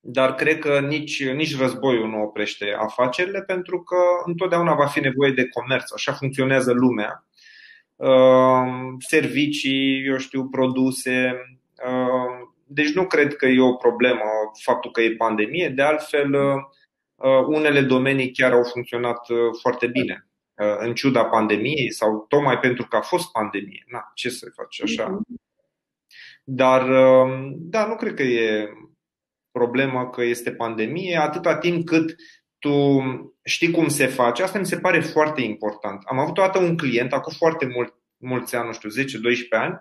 [0.01, 5.31] dar cred că nici, nici războiul nu oprește afacerile pentru că întotdeauna va fi nevoie
[5.31, 7.25] de comerț, așa funcționează lumea.
[7.97, 11.41] Ehm, servicii, eu știu, produse,
[12.69, 14.25] deci nu cred că e o problemă
[14.63, 15.69] faptul că e pandemie.
[15.69, 21.93] De altfel, uh, unele domenii chiar au funcționat uh, foarte bine uh, în ciuda pandemiei
[21.93, 23.85] sau tocmai pentru că a fost pandemie.
[23.87, 25.07] Na, ce să faci așa?
[25.07, 25.41] Mhm.
[26.49, 26.87] Dar,
[27.51, 28.69] da, nu cred că e
[29.51, 32.15] problemă că este pandemie, atâta timp cât
[32.59, 33.03] tu
[33.45, 34.43] știi cum se face.
[34.43, 36.03] Asta mi se pare foarte important.
[36.05, 39.75] Am avut toată un client, acum foarte mult, mulți ani, nu știu, 10-12 ani,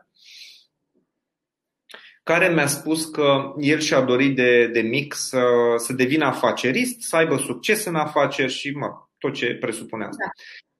[2.25, 5.41] care mi-a spus că el și-a dorit de, de mic să,
[5.77, 10.31] să devină afacerist, să aibă succes în afaceri și mă, tot ce presupune asta.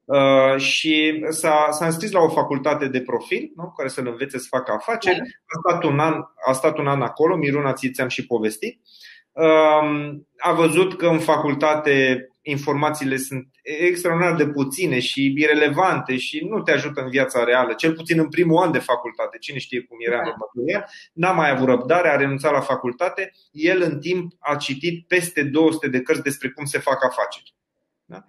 [0.06, 0.18] Da.
[0.18, 3.74] Uh, și s-a, s-a înscris la o facultate de profil nu?
[3.78, 5.18] care să-l învețe să facă afaceri.
[5.18, 5.24] Da.
[5.24, 6.14] A stat un an,
[6.48, 8.80] a stat un an acolo, Miruna, ți ți-am și povestit.
[8.82, 9.15] Uh,
[10.38, 16.72] a văzut că în facultate informațiile sunt extraordinar de puține și irelevante și nu te
[16.72, 19.38] ajută în viața reală, cel puțin în primul an de facultate.
[19.38, 20.30] Cine știe cum era în da.
[20.30, 23.32] următorul el, n-a mai avut răbdare, a renunțat la facultate.
[23.52, 27.56] El în timp a citit peste 200 de cărți despre cum se fac afaceri.
[28.06, 28.24] Da?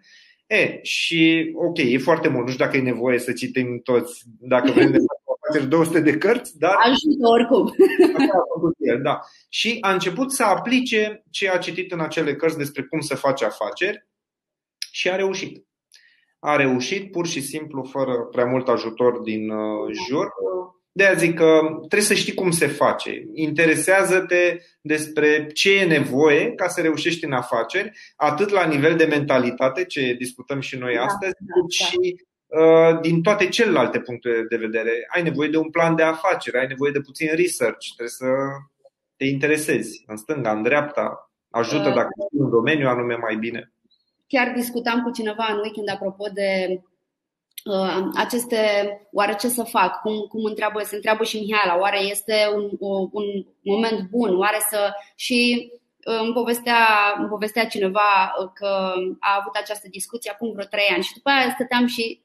[0.47, 4.71] E, și ok, e foarte mult, nu știu dacă e nevoie să citim toți, dacă
[4.71, 4.99] vrem de
[5.49, 6.75] afaceri 200 de cărți, dar...
[6.79, 7.75] Ajută oricum.
[9.03, 9.21] Da.
[9.49, 13.45] Și a început să aplice ce a citit în acele cărți despre cum să face
[13.45, 14.07] afaceri
[14.91, 15.67] și a reușit.
[16.39, 20.29] A reușit pur și simplu, fără prea mult ajutor din uh, jur.
[20.93, 23.29] De a zic că trebuie să știi cum se face.
[23.35, 29.85] Interesează-te despre ce e nevoie ca să reușești în afaceri, atât la nivel de mentalitate,
[29.85, 31.85] ce discutăm și noi da, astăzi, da, cât da.
[31.85, 32.36] și uh,
[33.01, 35.07] din toate celelalte puncte de vedere.
[35.15, 38.27] Ai nevoie de un plan de afaceri, ai nevoie de puțin research, trebuie să
[39.17, 43.73] te interesezi în stânga, în dreapta, ajută uh, dacă știi un domeniu anume mai bine.
[44.27, 46.81] Chiar discutam cu cineva în weekend apropo de
[47.65, 48.59] uh, aceste,
[49.13, 52.71] oare ce să fac, cum, cum întreabă, se întreabă și Mihaela, oare este un,
[53.13, 53.25] un
[53.63, 54.93] moment bun, oare să...
[55.15, 55.73] Și
[56.07, 56.87] uh, îmi povestea,
[57.19, 61.51] îmi povestea cineva că a avut această discuție acum vreo trei ani și după aia
[61.51, 62.21] stăteam și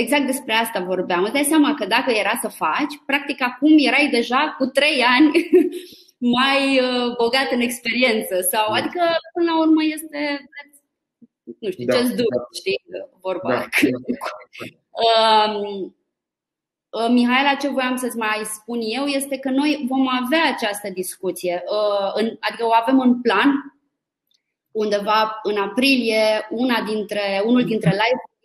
[0.00, 1.22] exact despre asta vorbeam.
[1.22, 5.30] Îți dai seama că dacă era să faci, practic acum erai deja cu trei ani
[6.38, 8.40] mai uh, bogat în experiență.
[8.40, 8.78] Sau, da.
[8.78, 10.48] adică, până la urmă, este
[11.58, 12.42] nu știu, da, just do da.
[12.58, 12.80] știi,
[13.20, 13.48] vorba.
[13.48, 13.66] Da,
[14.06, 15.52] da.
[15.52, 15.94] Um,
[16.96, 21.62] Uh, Mihaela, ce voiam să-ți mai spun eu este că noi vom avea această discuție,
[21.66, 23.74] uh, adică o avem în plan,
[24.70, 28.35] undeva în aprilie, una dintre, unul dintre live uh,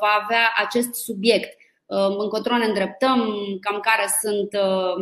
[0.00, 1.56] va avea acest subiect.
[2.18, 4.48] Încotro ne îndreptăm, cam care sunt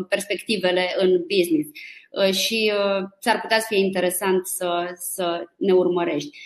[0.08, 1.68] perspectivele în business
[2.38, 2.72] și
[3.20, 6.38] ți-ar putea să fie interesant să, să ne urmărești.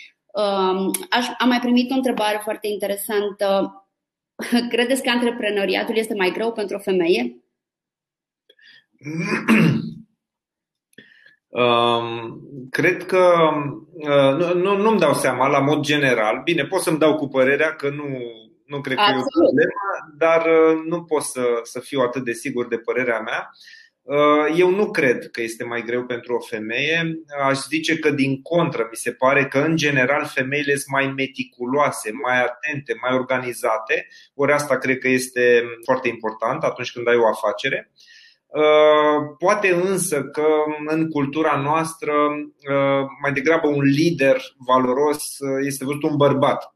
[1.09, 3.75] Aș, am mai primit o întrebare foarte interesantă
[4.73, 7.35] Credeți că antreprenoriatul este mai greu pentru o femeie?
[11.51, 13.33] Um, cred că
[13.93, 16.41] uh, nu, nu, nu-mi dau seama la mod general.
[16.43, 18.07] Bine, pot să-mi dau cu părerea că nu,
[18.65, 19.23] nu cred Absolut.
[19.23, 19.81] că e o problemă,
[20.17, 23.49] dar uh, nu pot să, să fiu atât de sigur de părerea mea.
[24.01, 27.21] Uh, eu nu cred că este mai greu pentru o femeie.
[27.43, 32.11] Aș zice că, din contră, mi se pare că, în general, femeile sunt mai meticuloase,
[32.23, 34.07] mai atente, mai organizate.
[34.33, 37.91] Ori asta cred că este foarte important atunci când ai o afacere.
[37.93, 38.10] Uh,
[39.37, 40.45] poate însă că
[40.87, 46.75] în cultura noastră uh, mai degrabă un lider valoros este văzut un bărbat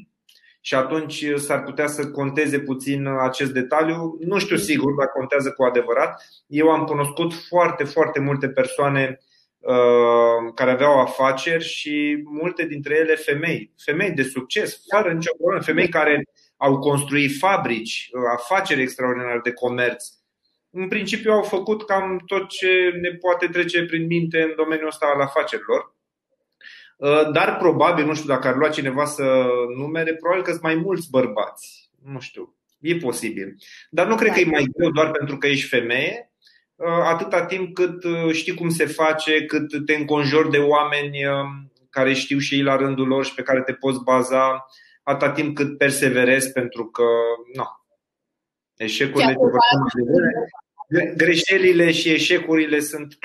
[0.66, 4.16] și atunci s-ar putea să conteze puțin acest detaliu.
[4.20, 6.22] Nu știu sigur dacă contează cu adevărat.
[6.46, 9.18] Eu am cunoscut foarte, foarte multe persoane
[9.58, 15.62] uh, care aveau afaceri și multe dintre ele femei, femei de succes, fără nicio problemă,
[15.62, 16.22] femei care
[16.56, 20.04] au construit fabrici, uh, afaceri extraordinare de comerț.
[20.76, 25.06] În principiu au făcut cam tot ce ne poate trece prin minte în domeniul ăsta
[25.14, 25.94] al afacerilor
[26.96, 30.74] Uh, dar probabil, nu știu dacă ar lua cineva să numere, probabil că sunt mai
[30.74, 31.90] mulți bărbați.
[32.04, 33.56] Nu știu, e posibil.
[33.90, 36.32] Dar nu cred că e mai greu doar pentru că ești femeie,
[36.74, 41.18] uh, atâta timp cât uh, știi cum se face, cât te înconjori de oameni
[41.90, 44.66] care știu și ei la rândul lor și pe care te poți baza,
[45.02, 47.04] atâta timp cât perseverezi, pentru că,
[47.54, 47.64] nu,
[48.76, 49.38] eșecurile te
[51.16, 53.18] greșelile și eșecurile sunt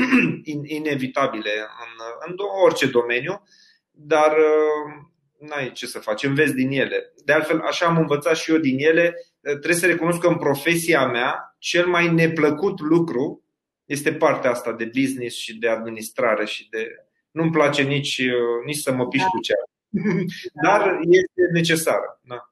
[0.77, 3.43] inevitabile în, în orice domeniu
[3.91, 7.13] dar uh, n-ai ce să faci, înveți din ele.
[7.25, 9.13] De altfel, așa am învățat și eu din ele.
[9.15, 13.43] Uh, trebuie să recunosc că în profesia mea, cel mai neplăcut lucru
[13.85, 16.87] este partea asta de business și de administrare și de.
[17.31, 19.63] Nu-mi place nici, uh, nici să mă piș cu ceea.
[20.65, 22.21] Dar este necesară.
[22.23, 22.50] Da.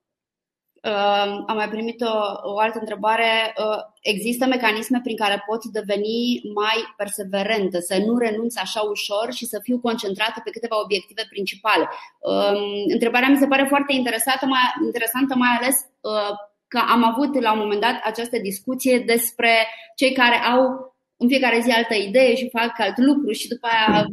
[0.83, 2.13] Uh, am mai primit o,
[2.53, 3.53] o altă întrebare.
[3.57, 9.45] Uh, există mecanisme prin care pot deveni mai perseverentă, să nu renunț așa ușor și
[9.45, 11.89] să fiu concentrată pe câteva obiective principale?
[12.19, 12.61] Uh,
[12.93, 16.35] întrebarea mi se pare foarte interesantă, mai, interesantă, mai ales uh,
[16.67, 19.51] că am avut la un moment dat această discuție despre
[19.95, 24.05] cei care au în fiecare zi altă idee și fac alt lucru și după aia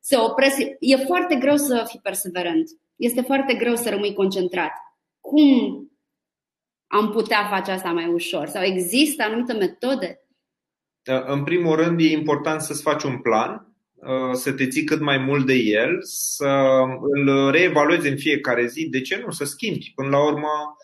[0.00, 0.56] se opresc.
[0.78, 2.68] E foarte greu să fii perseverent.
[2.96, 4.72] Este foarte greu să rămâi concentrat.
[5.20, 5.48] Cum
[6.86, 8.46] am putea face asta mai ușor?
[8.46, 10.20] Sau există anumite metode?
[11.02, 15.00] Da, în primul rând, e important să-ți faci un plan, uh, să te ții cât
[15.00, 18.88] mai mult de el, să îl reevaluezi în fiecare zi.
[18.88, 19.30] De ce nu?
[19.30, 19.92] Să schimbi.
[19.94, 20.76] Până la urmă,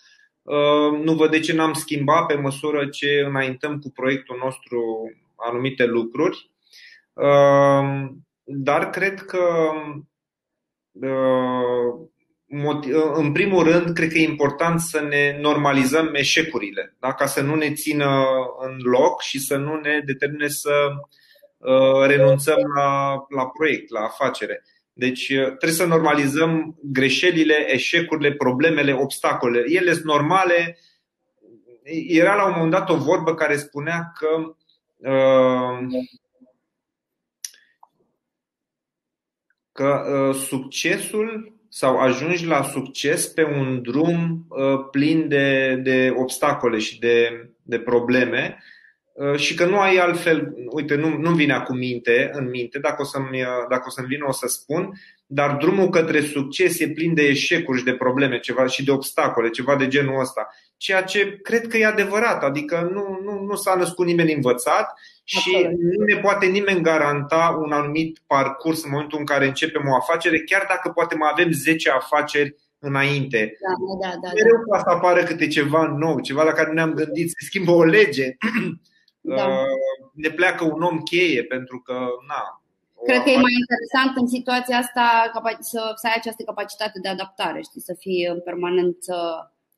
[0.43, 4.81] uh, nu văd de ce n-am schimbat pe măsură ce înaintăm cu proiectul nostru
[5.37, 6.51] anumite lucruri.
[7.12, 8.09] Uh,
[8.45, 9.73] dar cred că
[13.15, 17.15] în primul rând, cred că e important să ne normalizăm eșecurile, da?
[17.15, 18.25] ca să nu ne țină
[18.59, 20.88] în loc și să nu ne determine să
[21.59, 24.65] uh, renunțăm la, la proiect, la afacere.
[24.93, 29.65] Deci uh, trebuie să normalizăm greșelile, eșecurile, problemele, obstacolele.
[29.69, 30.79] Ele sunt normale.
[32.09, 34.55] Era la un moment dat o vorbă care spunea că
[35.11, 35.87] uh,
[39.73, 46.79] că uh, succesul sau ajungi la succes pe un drum uh, plin de, de obstacole
[46.79, 48.63] și de, de probleme
[49.13, 53.03] uh, și că nu ai altfel, uite, nu, nu vine acum minte, în minte, dacă
[53.03, 54.93] o, să-mi, uh, dacă o să-mi vină o să spun,
[55.27, 59.51] dar drumul către succes e plin de eșecuri și de probleme ceva, și de obstacole,
[59.51, 60.49] ceva de genul ăsta.
[60.77, 64.95] Ceea ce cred că e adevărat, adică nu, nu, nu s-a născut nimeni învățat
[65.25, 65.79] și Absolut.
[65.79, 70.41] nu ne poate nimeni garanta un anumit parcurs în momentul în care începem o afacere,
[70.41, 73.59] chiar dacă poate mai avem 10 afaceri înainte.
[73.61, 74.79] Da, da, da, Mereu da.
[74.79, 78.37] să apară câte ceva nou, ceva la care ne-am gândit, se schimbă o lege,
[79.20, 79.47] da.
[79.47, 81.93] Uh, ne pleacă un om cheie, pentru că,
[82.29, 82.62] na,
[83.07, 87.61] Cred că e mai interesant în situația asta să, să ai această capacitate de adaptare,
[87.62, 88.97] știi, să fii în permanent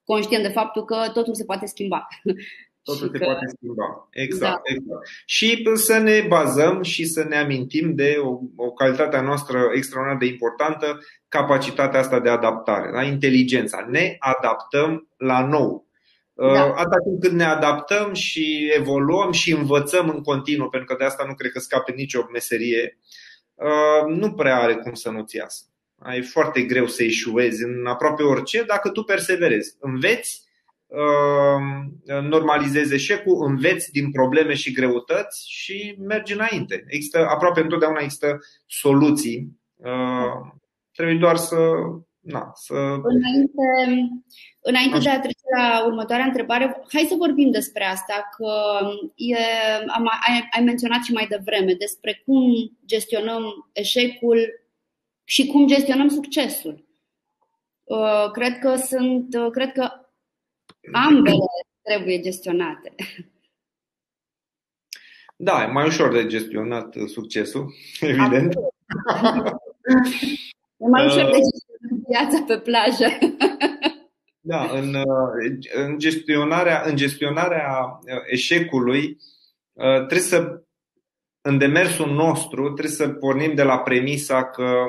[0.05, 2.09] conștient de faptul că totul se poate schimba.
[2.85, 3.25] Totul se că...
[3.25, 4.09] poate schimba.
[4.11, 4.61] Exact, da.
[4.65, 5.07] exact.
[5.25, 10.21] Și să ne bazăm și să ne amintim de o, o calitate a noastră extraordinar
[10.21, 13.03] de importantă, capacitatea asta de adaptare, da?
[13.03, 13.87] inteligența.
[13.91, 15.87] Ne adaptăm la nou.
[16.35, 16.65] Da.
[16.65, 21.25] Atâta timp cât ne adaptăm și evoluăm și învățăm în continuu, pentru că de asta
[21.27, 22.99] nu cred că scape nicio meserie,
[24.09, 25.65] nu prea are cum să nu-ți iasă.
[26.17, 29.77] E foarte greu să ieșuezi în aproape orice dacă tu perseverezi.
[29.81, 30.44] Înveți,
[32.23, 36.85] normalizezi eșecul, înveți din probleme și greutăți și mergi înainte.
[36.87, 39.61] Există, aproape întotdeauna există soluții.
[40.93, 41.57] Trebuie doar să
[42.25, 42.75] na, să...
[43.03, 43.63] Înainte,
[44.61, 48.53] înainte de a trece la următoarea întrebare, hai să vorbim despre asta, că
[49.15, 49.37] e,
[49.95, 52.43] am, ai, ai menționat și mai devreme despre cum
[52.87, 54.39] gestionăm eșecul
[55.25, 56.85] și cum gestionăm succesul.
[57.85, 59.91] Uh, cred că sunt, uh, cred că
[60.93, 61.45] ambele
[61.83, 62.95] trebuie gestionate.
[65.37, 68.55] Da, e mai ușor de gestionat succesul, evident.
[70.77, 73.19] E mai ușor de gestionat viața pe plajă.
[74.41, 74.97] Da, în,
[75.75, 79.19] în, gestionarea, în gestionarea eșecului
[79.75, 80.65] trebuie să
[81.41, 84.85] în demersul nostru trebuie să pornim de la premisa că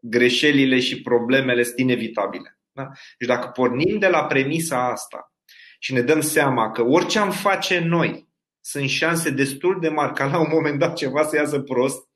[0.00, 2.58] greșelile și problemele sunt inevitabile.
[2.72, 2.88] Da?
[3.18, 5.32] Deci dacă pornim de la premisa asta
[5.78, 8.28] și ne dăm seama că orice am face noi
[8.60, 12.08] sunt șanse destul de mari ca la un moment dat ceva să iasă prost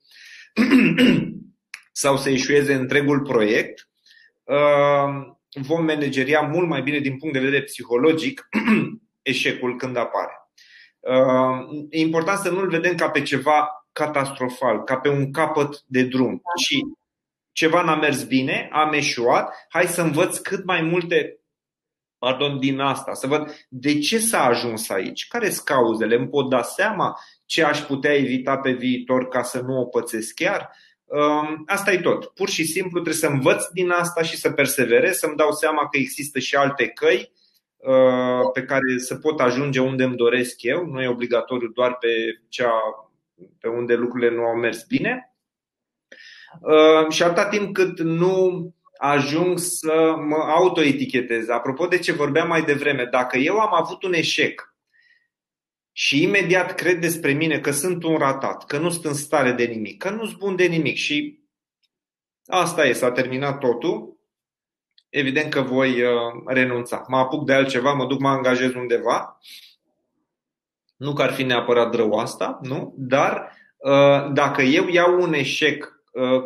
[1.91, 3.87] sau să ieșueze întregul proiect,
[4.47, 8.47] Ehm, vom manageria mult mai bine din punct de vedere psihologic
[9.21, 10.33] eșecul când apare.
[10.99, 16.03] Ehm, e important să nu-l vedem ca pe ceva catastrofal, ca pe un capăt de
[16.03, 16.79] drum, ci
[17.57, 21.39] ceva n-a mers bine, am eșuat, hai să învăț cât mai multe
[22.17, 26.49] pardon, din asta, să văd de ce s-a ajuns aici, care sunt cauzele, îmi pot
[26.49, 30.69] da seama ce aș putea evita pe viitor ca să nu o pățesc chiar.
[31.05, 32.25] Um, asta e tot.
[32.25, 35.97] Pur și simplu trebuie să învăț din asta și să perseverez, să-mi dau seama că
[35.97, 37.31] există și alte căi
[37.77, 40.85] uh, pe care să pot ajunge unde îmi doresc eu.
[40.85, 42.07] Nu e obligatoriu doar pe
[42.49, 42.71] cea
[43.59, 45.36] pe unde lucrurile nu au mers bine.
[46.61, 51.49] Uh, și atâta timp cât nu ajung să mă autoetichetez.
[51.49, 54.75] Apropo de ce vorbeam mai devreme, dacă eu am avut un eșec
[55.91, 59.63] și imediat cred despre mine că sunt un ratat, că nu sunt în stare de
[59.63, 61.39] nimic, că nu sunt bun de nimic și
[62.45, 64.17] asta e, s-a terminat totul,
[65.09, 66.11] evident că voi uh,
[66.45, 67.05] renunța.
[67.07, 69.39] Mă apuc de altceva, mă duc, mă angajez undeva.
[70.95, 72.93] Nu că ar fi neapărat rău asta, nu?
[72.97, 75.96] Dar uh, dacă eu iau un eșec uh,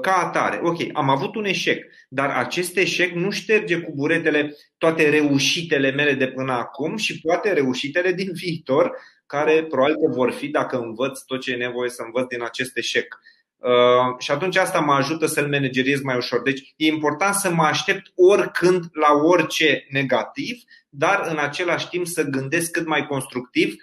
[0.01, 5.09] ca atare, ok, am avut un eșec, dar acest eșec nu șterge cu buretele toate
[5.09, 10.47] reușitele mele de până acum și poate reușitele din viitor care probabil că vor fi
[10.47, 13.19] dacă învăț tot ce e nevoie să învăț din acest eșec.
[13.57, 16.41] Uh, și atunci asta mă ajută să-l manageriez mai ușor.
[16.41, 22.23] Deci e important să mă aștept oricând la orice negativ, dar în același timp să
[22.23, 23.75] gândesc cât mai constructiv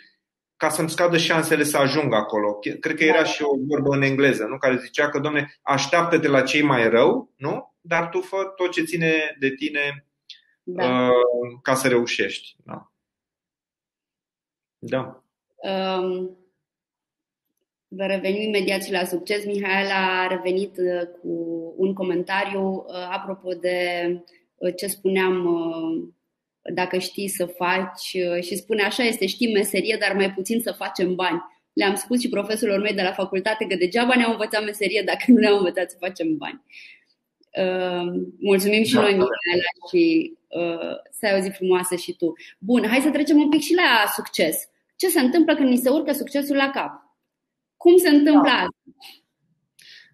[0.59, 2.59] ca să-mi scadă șansele să ajung acolo.
[2.81, 4.59] Cred că era și o vorbă în engleză, nu?
[4.59, 7.75] care zicea că, domne, așteaptă-te la cei mai rău, nu?
[7.81, 10.07] dar tu fă tot ce ține de tine
[10.63, 10.85] da.
[10.85, 12.57] uh, ca să reușești.
[12.65, 12.93] Da.
[14.79, 15.23] da.
[15.57, 16.37] Um,
[17.89, 19.45] vă revenim imediat și la succes.
[19.45, 21.29] Mihaela a revenit uh, cu
[21.77, 23.79] un comentariu uh, apropo de
[24.57, 25.35] uh, ce spuneam
[26.75, 28.01] dacă știi să faci
[28.43, 31.43] și spune așa este, știi meserie, dar mai puțin să facem bani.
[31.73, 35.39] Le-am spus și profesorilor mei de la facultate că degeaba ne-au învățat meserie dacă nu
[35.39, 36.63] ne-au învățat să facem bani.
[38.41, 40.33] Mulțumim și da, noi, Mihaela, și
[41.11, 42.33] să ai o zi frumoasă și tu.
[42.59, 45.89] Bun, hai să trecem un pic și la succes ce se întâmplă când ni se
[45.89, 47.17] urcă succesul la cap.
[47.77, 48.53] Cum se întâmplă da.
[48.53, 48.77] asta?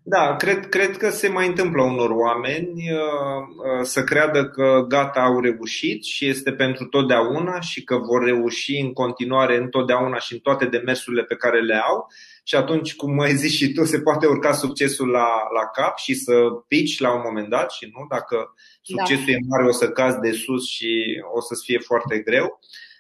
[0.06, 5.20] Da, cred, cred că se mai întâmplă unor oameni uh, uh, să creadă că gata
[5.20, 10.38] au reușit și este pentru totdeauna și că vor reuși în continuare întotdeauna și în
[10.38, 12.06] toate demersurile pe care le au
[12.42, 16.14] și atunci, cum ai zis și tu, se poate urca succesul la, la cap și
[16.14, 16.32] să
[16.68, 18.52] pici la un moment dat și nu, dacă da.
[18.82, 19.32] succesul da.
[19.32, 22.60] e mare o să cazi de sus și o să-ți fie foarte greu.
[22.60, 22.93] Uh,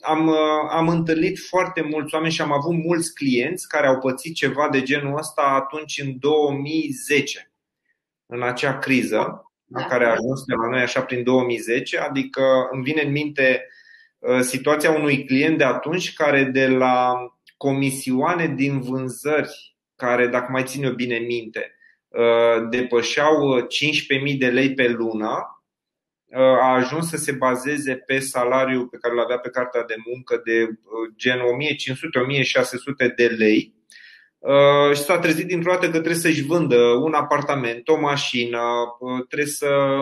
[0.00, 0.28] am,
[0.70, 4.82] am întâlnit foarte mulți oameni și am avut mulți clienți care au pățit ceva de
[4.82, 7.52] genul ăsta atunci în 2010,
[8.26, 9.84] în acea criză da.
[9.84, 13.66] care a ajuns de la noi așa prin 2010, adică îmi vine în minte
[14.18, 17.14] uh, situația unui client de atunci care de la
[17.56, 21.74] comisioane din vânzări, care dacă mai țin eu bine minte,
[22.08, 25.55] uh, depășeau 15.000 de lei pe lună,
[26.32, 30.40] a ajuns să se bazeze pe salariul pe care îl avea pe cartea de muncă
[30.44, 33.74] de uh, gen 1500-1600 de lei.
[34.38, 38.60] Uh, și s-a trezit dintr-o dată că trebuie să-și vândă un apartament, o mașină,
[38.98, 40.00] uh, trebuie să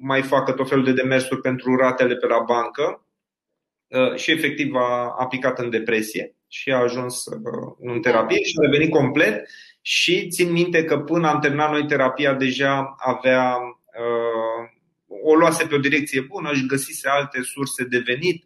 [0.00, 3.06] mai facă tot felul de demersuri pentru ratele pe la bancă
[4.14, 7.24] și efectiv a, a picat în depresie și a ajuns
[7.80, 9.48] în terapie și a revenit complet.
[9.80, 13.58] Și țin minte că până am terminat noi terapia deja avea
[15.30, 18.44] o luase pe o direcție bună, își găsise alte surse de venit,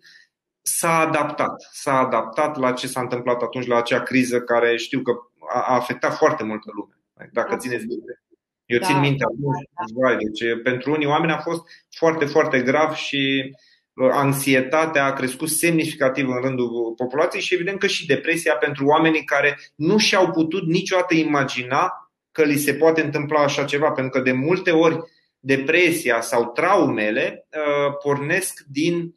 [0.62, 1.68] s-a adaptat.
[1.72, 5.12] S-a adaptat la ce s-a întâmplat atunci, la acea criză care știu că
[5.54, 6.94] a afectat foarte multă lume.
[7.32, 8.22] Dacă țineți minte.
[8.64, 10.16] Eu țin da, minte atunci, da, da.
[10.16, 11.62] deci pentru unii oameni a fost
[11.96, 13.52] foarte, foarte grav și
[13.94, 19.24] uh, anxietatea a crescut semnificativ în rândul populației și evident că și depresia pentru oamenii
[19.24, 24.24] care nu și-au putut niciodată imagina că li se poate întâmpla așa ceva, pentru că
[24.24, 24.98] de multe ori
[25.44, 29.14] depresia sau traumele uh, pornesc din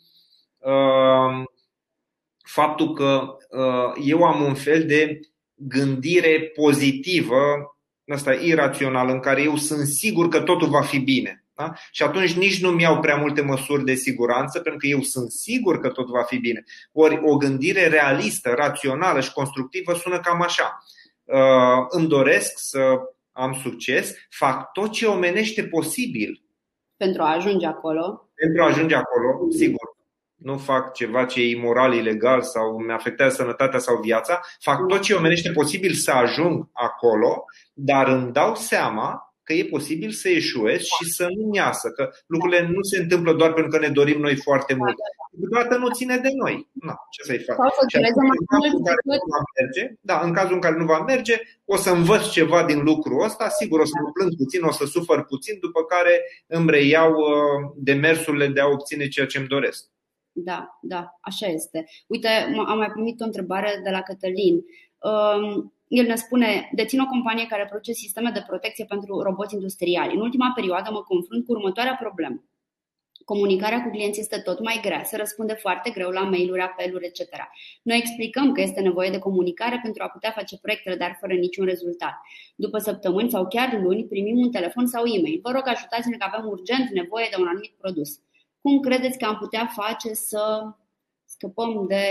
[0.58, 1.44] uh,
[2.44, 5.20] faptul că uh, eu am un fel de
[5.54, 7.42] gândire pozitivă,
[8.08, 11.46] asta irațională, în care eu sunt sigur că totul va fi bine.
[11.54, 11.74] Da?
[11.92, 15.80] Și atunci nici nu mi-au prea multe măsuri de siguranță, pentru că eu sunt sigur
[15.80, 16.64] că tot va fi bine.
[16.92, 20.84] Ori o gândire realistă, rațională și constructivă sună cam așa.
[21.90, 23.00] Îmi doresc să
[23.36, 26.44] am succes, fac tot ce omenește posibil.
[26.98, 28.30] Pentru a ajunge acolo.
[28.34, 29.94] Pentru a ajunge acolo, sigur.
[30.36, 34.40] Nu fac ceva ce e imoral, ilegal sau mi afectează sănătatea sau viața.
[34.60, 40.12] Fac tot ce omenește posibil să ajung acolo, dar îmi dau seama că e posibil
[40.12, 43.92] să eșuez și să nu iasă, că lucrurile nu se întâmplă doar pentru că ne
[44.00, 44.96] dorim noi foarte mult.
[45.42, 46.70] Câteodată nu ține de noi.
[46.74, 47.58] Na, ce să-i fac?
[47.88, 51.00] Și în cazul în care nu va merge, da, în cazul în care nu va
[51.00, 51.36] merge,
[51.66, 54.86] o să învăț ceva din lucrul ăsta, sigur o să mă plâng puțin, o să
[54.86, 59.86] sufăr puțin, după care îmi reiau uh, demersurile de a obține ceea ce îmi doresc.
[60.32, 61.86] Da, da, așa este.
[62.08, 62.28] Uite,
[62.68, 64.56] am mai primit o întrebare de la Cătălin.
[65.00, 70.14] Um, el ne spune, dețin o companie care produce sisteme de protecție pentru roboți industriali.
[70.14, 72.44] În ultima perioadă mă confrunt cu următoarea problemă.
[73.26, 77.20] Comunicarea cu clienții este tot mai grea, se răspunde foarte greu la mail-uri, apeluri, etc.
[77.82, 81.66] Noi explicăm că este nevoie de comunicare pentru a putea face proiectele, dar fără niciun
[81.66, 82.14] rezultat.
[82.56, 85.40] După săptămâni sau chiar luni primim un telefon sau e-mail.
[85.44, 88.20] Vă rog, ajutați-ne că avem urgent nevoie de un anumit produs.
[88.62, 90.64] Cum credeți că am putea face să
[91.26, 92.04] scăpăm de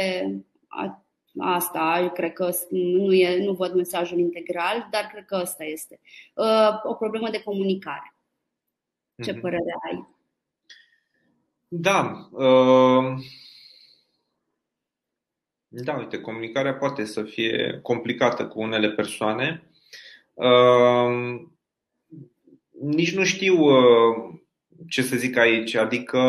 [1.39, 6.01] asta, cred că nu, e, nu văd mesajul integral, dar cred că asta este.
[6.35, 8.15] Uh, o problemă de comunicare.
[9.23, 9.41] Ce mm-hmm.
[9.41, 10.09] părere ai?
[11.69, 12.29] Da.
[12.33, 13.15] Uh,
[15.69, 19.71] da, uite, comunicarea poate să fie complicată cu unele persoane.
[20.35, 21.41] Uh,
[22.81, 24.35] nici nu știu uh,
[24.89, 26.21] ce să zic aici, adică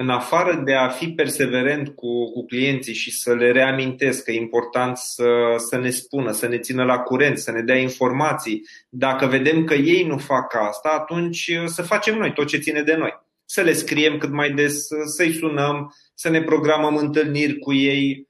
[0.00, 4.40] în afară de a fi perseverent cu, cu clienții și să le reamintesc că e
[4.40, 9.26] important să, să ne spună, să ne țină la curent, să ne dea informații, dacă
[9.26, 13.10] vedem că ei nu fac asta, atunci să facem noi tot ce ține de noi.
[13.44, 18.28] Să le scriem cât mai des, să-i sunăm, să ne programăm întâlniri cu ei.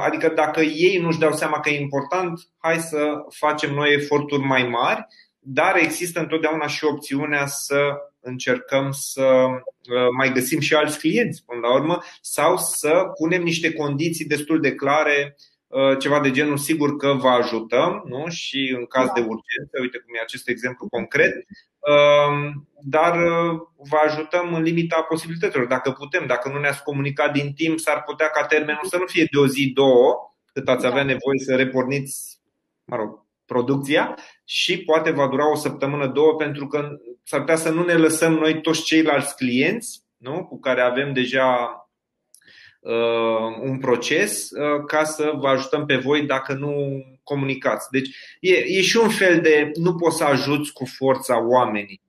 [0.00, 4.68] Adică dacă ei nu-și dau seama că e important, hai să facem noi eforturi mai
[4.68, 5.06] mari,
[5.38, 7.76] dar există întotdeauna și opțiunea să
[8.22, 13.72] încercăm să uh, mai găsim și alți clienți până la urmă sau să punem niște
[13.72, 18.28] condiții destul de clare uh, ceva de genul sigur că vă ajutăm nu?
[18.28, 21.32] și în caz de urgență, uite cum e acest exemplu concret,
[21.78, 27.52] um, dar uh, vă ajutăm în limita posibilităților, dacă putem, dacă nu ne-ați comunicat din
[27.52, 30.14] timp, s-ar putea ca termenul să nu fie de o zi, două,
[30.52, 32.40] cât ați avea nevoie să reporniți,
[32.84, 33.21] mă rog,
[33.52, 36.88] producția și poate va dura o săptămână, două, pentru că
[37.22, 40.44] s-ar putea să nu ne lăsăm noi toți ceilalți clienți nu?
[40.44, 41.76] cu care avem deja
[42.80, 46.74] uh, un proces uh, ca să vă ajutăm pe voi dacă nu
[47.22, 47.90] comunicați.
[47.90, 48.08] Deci
[48.40, 52.02] e, e și un fel de nu poți să ajuți cu forța oamenii.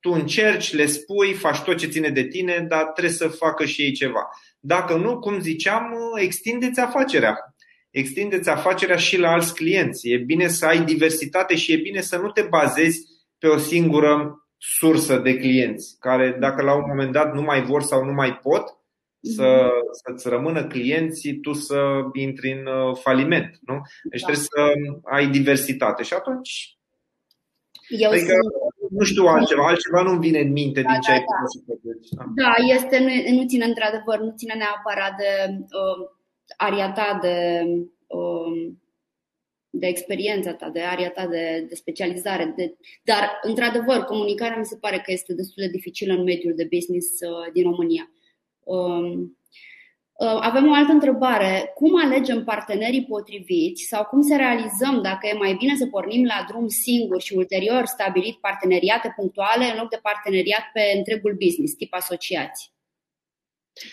[0.00, 3.82] Tu încerci, le spui, faci tot ce ține de tine, dar trebuie să facă și
[3.82, 4.28] ei ceva.
[4.60, 7.54] Dacă nu, cum ziceam, extindeți afacerea
[7.90, 10.08] extindeți afacerea și la alți clienți.
[10.08, 12.98] E bine să ai diversitate și e bine să nu te bazezi
[13.38, 17.82] pe o singură sursă de clienți, care dacă la un moment dat nu mai vor
[17.82, 18.64] sau nu mai pot
[19.22, 19.88] să, mhm.
[20.02, 21.78] să-ți rămână clienții, tu să
[22.12, 23.58] intri în uh, faliment.
[23.66, 23.76] Nu?
[24.10, 24.26] Deci da.
[24.26, 24.72] trebuie să
[25.16, 26.78] ai diversitate și atunci.
[27.88, 28.90] Eu adică, sunt...
[28.98, 31.36] nu știu altceva, altceva nu-mi vine în minte da, din ce da, ai da.
[31.46, 31.60] să
[32.16, 32.24] Da.
[32.42, 35.30] da, este, nu, nu ține într-adevăr, nu ține neapărat de
[35.80, 36.18] uh,
[36.56, 37.64] aria ta de,
[38.06, 38.82] um,
[39.70, 42.52] de experiența ta, de aria ta de, de specializare.
[42.56, 46.68] De, dar, într-adevăr, comunicarea mi se pare că este destul de dificilă în mediul de
[46.70, 48.10] business uh, din România.
[48.64, 49.38] Um,
[50.20, 51.72] Uh, avem o altă întrebare.
[51.74, 56.44] Cum alegem partenerii potriviți sau cum să realizăm dacă e mai bine să pornim la
[56.48, 61.94] drum singur și ulterior stabilit parteneriate punctuale în loc de parteneriat pe întregul business, tip
[61.94, 62.70] asociații?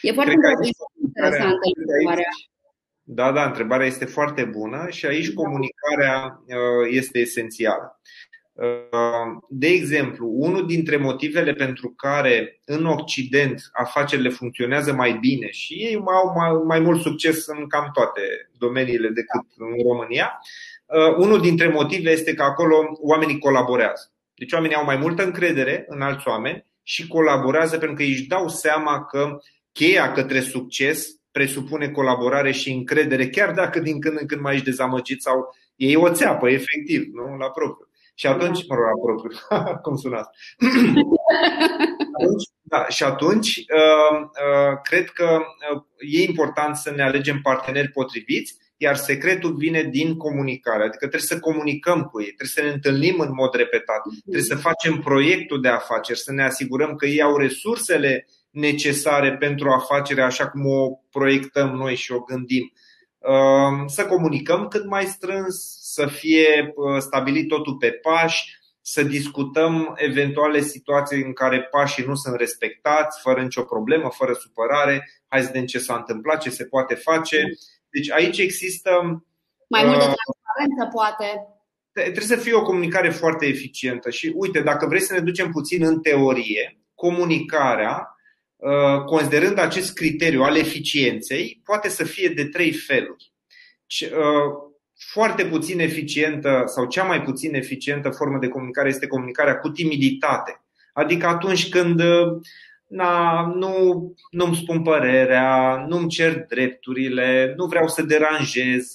[0.01, 0.33] E foarte
[1.17, 2.29] interesantă întrebarea.
[3.09, 5.41] Da, da, întrebarea este foarte bună și aici da.
[5.41, 7.99] comunicarea uh, este esențială.
[8.53, 15.73] Uh, de exemplu, unul dintre motivele pentru care în Occident afacerile funcționează mai bine și
[15.73, 18.21] ei au mai, mai mult succes în cam toate
[18.57, 20.39] domeniile decât în România,
[20.85, 24.11] uh, unul dintre motive este că acolo oamenii colaborează.
[24.35, 28.47] Deci oamenii au mai multă încredere în alți oameni și colaborează pentru că își dau
[28.47, 29.39] seama că
[29.77, 34.65] cheia către succes presupune colaborare și încredere, chiar dacă din când în când mai ești
[34.65, 37.37] dezamăgit sau ei o țeapă, efectiv, nu?
[37.37, 37.87] la propriu.
[38.15, 39.37] Și atunci, mă rog, la propriu,
[39.83, 40.29] cum sunați.
[42.17, 45.39] atunci, da, și atunci, uh, uh, cred că
[45.73, 50.83] uh, e important să ne alegem parteneri potriviți, iar secretul vine din comunicare.
[50.83, 54.55] Adică trebuie să comunicăm cu ei, trebuie să ne întâlnim în mod repetat, trebuie să
[54.55, 60.49] facem proiectul de afaceri, să ne asigurăm că ei au resursele necesare pentru afacerea așa
[60.49, 62.71] cum o proiectăm noi și o gândim.
[63.85, 70.61] Să comunicăm cât mai strâns, să fie uh, stabilit totul pe pași, să discutăm eventuale
[70.61, 75.09] situații în care pașii nu sunt respectați, fără nicio problemă, fără supărare.
[75.27, 77.43] Hai să vedem ce s-a întâmplat, ce se poate face.
[77.89, 78.89] Deci aici există.
[79.69, 81.47] Mai multă uh, transparență, poate.
[81.91, 84.09] Trebuie să fie o comunicare foarte eficientă.
[84.09, 88.16] Și uite, dacă vrei să ne ducem puțin în teorie, comunicarea, uh,
[89.05, 93.31] considerând acest criteriu al eficienței, poate să fie de trei feluri
[95.11, 100.61] foarte puțin eficientă sau cea mai puțin eficientă formă de comunicare este comunicarea cu timiditate.
[100.93, 102.01] Adică atunci când
[102.87, 108.93] na, nu, nu-mi spun părerea, nu-mi cer drepturile, nu vreau să deranjez,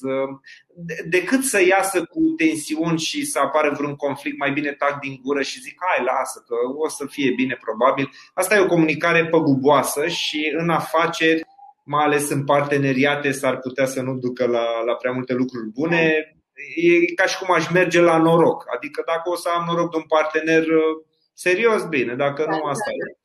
[1.09, 5.43] decât să iasă cu tensiuni și să apară vreun conflict, mai bine tac din gură
[5.43, 8.11] și zic, hai, lasă, că o să fie bine probabil.
[8.34, 11.43] Asta e o comunicare păguboasă și în afaceri
[11.84, 16.36] mai ales în parteneriate, s-ar putea să nu ducă la, la prea multe lucruri bune.
[16.76, 18.64] E ca și cum aș merge la noroc.
[18.76, 22.90] Adică dacă o să am noroc de un partener uh, serios, bine, dacă nu, asta
[22.90, 23.22] e.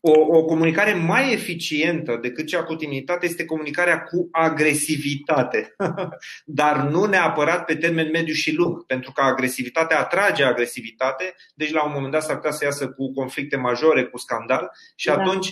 [0.00, 5.74] O, o comunicare mai eficientă decât cea cu timiditate este comunicarea cu agresivitate,
[6.60, 11.84] dar nu neapărat pe termen mediu și lung, pentru că agresivitatea atrage agresivitate, deci la
[11.84, 15.12] un moment dat s-ar putea să iasă cu conflicte majore, cu scandal și da.
[15.12, 15.50] atunci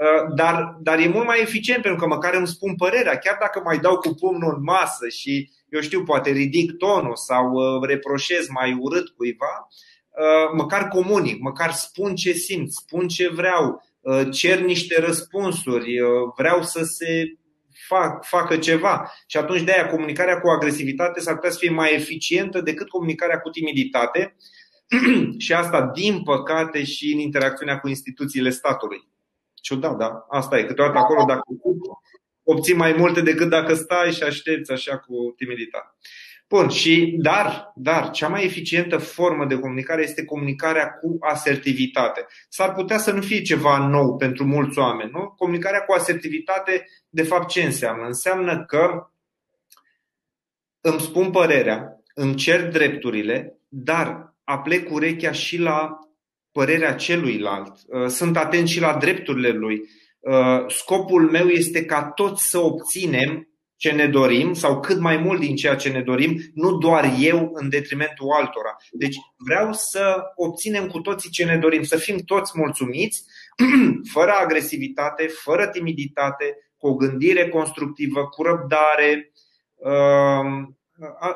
[0.00, 3.60] Uh, dar, dar e mult mai eficient pentru că măcar îmi spun părerea, chiar dacă
[3.64, 8.48] mai dau cu pumnul în masă și, eu știu, poate ridic tonul sau uh, reproșez
[8.48, 9.68] mai urât cuiva,
[10.08, 13.82] uh, măcar comunic, măcar spun ce simt, spun ce vreau,
[14.32, 15.96] cer niște răspunsuri,
[16.36, 17.34] vreau să se
[17.86, 19.12] fac, facă ceva.
[19.26, 23.38] Și atunci de aia comunicarea cu agresivitate s-ar putea să fie mai eficientă decât comunicarea
[23.38, 24.36] cu timiditate
[25.44, 29.08] și asta, din păcate, și în interacțiunea cu instituțiile statului.
[29.54, 30.26] Ciudat, da?
[30.28, 30.64] Asta e.
[30.64, 31.42] Câteodată acolo, dacă
[32.42, 35.94] obții mai multe decât dacă stai și aștepți așa cu timiditate.
[36.50, 42.26] Bun, și dar, dar, cea mai eficientă formă de comunicare este comunicarea cu asertivitate.
[42.48, 45.34] S-ar putea să nu fie ceva nou pentru mulți oameni, nu?
[45.36, 48.06] Comunicarea cu asertivitate, de fapt, ce înseamnă?
[48.06, 49.10] Înseamnă că
[50.80, 55.98] îmi spun părerea, îmi cer drepturile, dar aplec urechea și la
[56.52, 59.80] părerea celuilalt, uh, sunt atent și la drepturile lui.
[60.20, 63.49] Uh, scopul meu este ca toți să obținem
[63.80, 67.50] ce ne dorim sau cât mai mult din ceea ce ne dorim, nu doar eu
[67.52, 68.76] în detrimentul altora.
[68.90, 73.24] Deci vreau să obținem cu toții ce ne dorim, să fim toți mulțumiți,
[74.14, 79.32] fără agresivitate, fără timiditate, cu o gândire constructivă, cu răbdare.
[79.74, 80.68] Uh,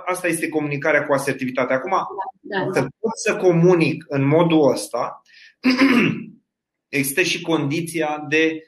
[0.06, 1.72] asta este comunicarea cu asertivitate.
[1.72, 1.92] Acum,
[2.40, 2.80] da, da.
[2.80, 5.22] pot să comunic în modul ăsta,
[6.98, 8.62] există și condiția de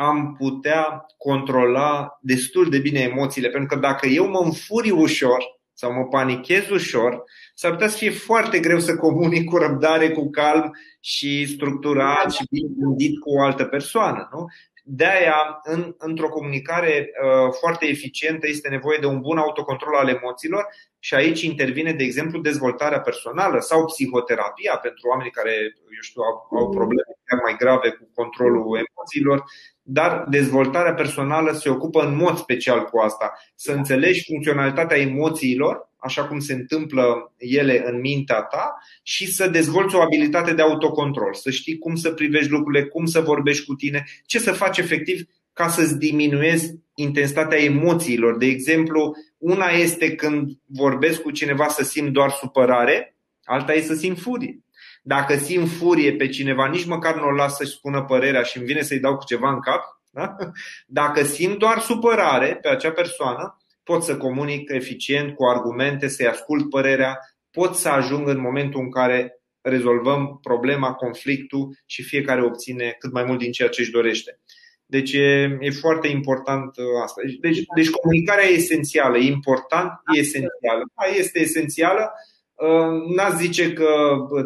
[0.00, 5.92] am putea controla destul de bine emoțiile, pentru că dacă eu mă înfuri ușor sau
[5.92, 7.22] mă panichez ușor,
[7.54, 10.70] s-ar putea să fie foarte greu să comunic cu răbdare, cu calm
[11.00, 14.28] și structurat și bine gândit cu o altă persoană.
[14.32, 14.44] Nu?
[14.84, 20.08] De aia, în, într-o comunicare uh, foarte eficientă, este nevoie de un bun autocontrol al
[20.08, 20.66] emoțiilor
[20.98, 25.52] și aici intervine, de exemplu, dezvoltarea personală sau psihoterapia pentru oamenii care,
[25.96, 29.44] eu știu, au, au probleme chiar mai grave cu controlul emoțiilor,
[29.92, 33.32] dar dezvoltarea personală se ocupă în mod special cu asta.
[33.54, 39.94] Să înțelegi funcționalitatea emoțiilor așa cum se întâmplă ele în mintea ta și să dezvolți
[39.94, 44.04] o abilitate de autocontrol, să știi cum să privești lucrurile, cum să vorbești cu tine,
[44.26, 45.22] ce să faci efectiv
[45.52, 48.36] ca să-ți diminuezi intensitatea emoțiilor.
[48.36, 53.94] De exemplu, una este când vorbesc cu cineva să simt doar supărare, alta e să
[53.94, 54.60] simt furie.
[55.02, 58.66] Dacă simt furie pe cineva, nici măcar nu o las să-și spună părerea și îmi
[58.66, 59.82] vine să-i dau cu ceva în cap.
[60.10, 60.36] Da?
[60.86, 66.70] Dacă simt doar supărare pe acea persoană, pot să comunic eficient cu argumente, să-i ascult
[66.70, 67.18] părerea,
[67.50, 73.24] pot să ajung în momentul în care rezolvăm problema, conflictul și fiecare obține cât mai
[73.24, 74.40] mult din ceea ce își dorește.
[74.86, 77.20] Deci e, e foarte important uh, asta.
[77.40, 80.82] Deci, deci comunicarea e esențială, e important, e esențială.
[80.94, 82.12] Da, este esențială.
[82.60, 83.88] Uh, n-ați zice că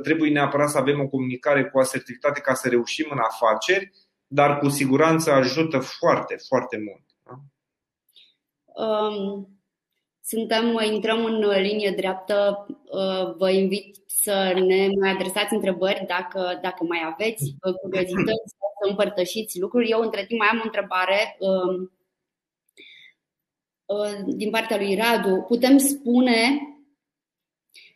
[0.03, 3.91] trebuie neapărat să avem o comunicare cu asertivitate ca să reușim în afaceri,
[4.27, 7.03] dar cu siguranță ajută foarte, foarte mult.
[7.23, 7.35] Da?
[8.85, 9.49] Um,
[10.21, 12.67] suntem, intrăm în linie dreaptă.
[12.69, 19.61] Uh, vă invit să ne mai adresați întrebări dacă, dacă mai aveți curiozități să împărtășiți
[19.61, 19.91] lucruri.
[19.91, 21.93] Eu, între timp, mai am o întrebare um,
[23.85, 25.45] uh, din partea lui Radu.
[25.49, 26.69] Putem spune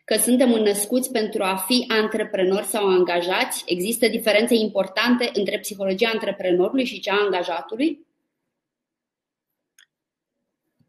[0.09, 3.63] că suntem născuți pentru a fi antreprenori sau angajați?
[3.65, 8.05] Există diferențe importante între psihologia antreprenorului și cea a angajatului?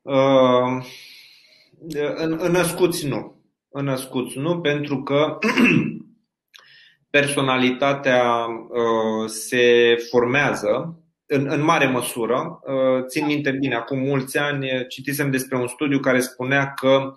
[0.03, 0.85] Uh,
[2.14, 3.43] în, în născuți nu.
[3.68, 5.39] În născuți nu, pentru că
[7.16, 12.61] personalitatea uh, se formează în, în mare măsură.
[12.62, 17.12] Uh, țin minte bine, acum mulți ani citisem despre un studiu care spunea că uh,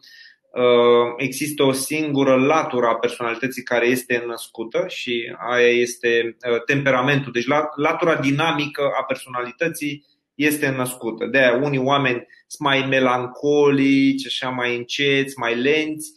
[1.18, 7.32] există o singură latură a personalității care este născută și aia este temperamentul.
[7.32, 11.26] Deci latura dinamică a personalității este născută.
[11.26, 16.12] De aia unii oameni sunt mai melancolici, așa mai înceți, mai lenți,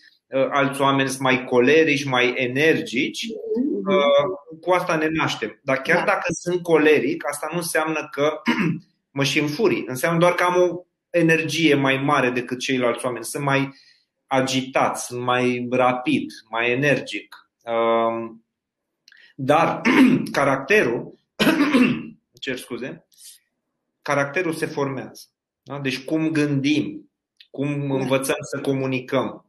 [0.50, 3.26] alți oameni sunt mai colerici, mai energici
[3.86, 5.60] Uh, cu asta ne naștem.
[5.62, 6.04] Dar chiar da.
[6.04, 8.40] dacă sunt coleric, asta nu înseamnă că
[9.16, 9.84] mă și înfurii.
[9.86, 13.24] Înseamnă doar că am o energie mai mare decât ceilalți oameni.
[13.24, 13.74] Sunt mai
[14.26, 17.50] agitați, sunt mai rapid, mai energic.
[17.62, 18.44] Um,
[19.34, 19.80] dar
[20.32, 21.14] caracterul,
[22.40, 23.06] cer scuze,
[24.02, 25.22] caracterul se formează.
[25.62, 25.78] Da?
[25.78, 27.10] Deci cum gândim,
[27.50, 27.94] cum da.
[27.94, 29.46] învățăm să comunicăm,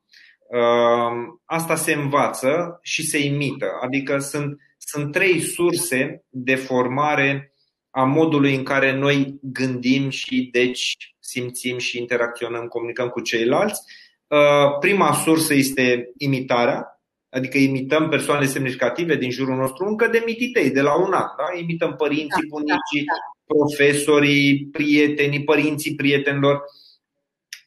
[0.49, 3.65] Ehm, asta se învață și se imită.
[3.81, 7.53] Adică sunt, sunt trei surse de formare
[7.89, 13.81] a modului în care noi gândim și deci simțim și interacționăm, comunicăm cu ceilalți.
[14.27, 20.71] Ehm, prima sursă este imitarea, adică imităm persoane semnificative din jurul nostru încă de mititei,
[20.71, 21.27] de la un an.
[21.37, 21.59] Da?
[21.59, 23.55] Imităm părinții, da, bunicii, da, da.
[23.55, 26.61] profesorii, prietenii, părinții prietenilor.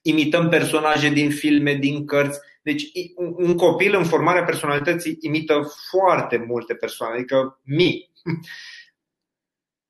[0.03, 6.75] Imităm personaje din filme, din cărți deci un copil în formarea personalității imită foarte multe
[6.75, 8.11] persoane, adică mii.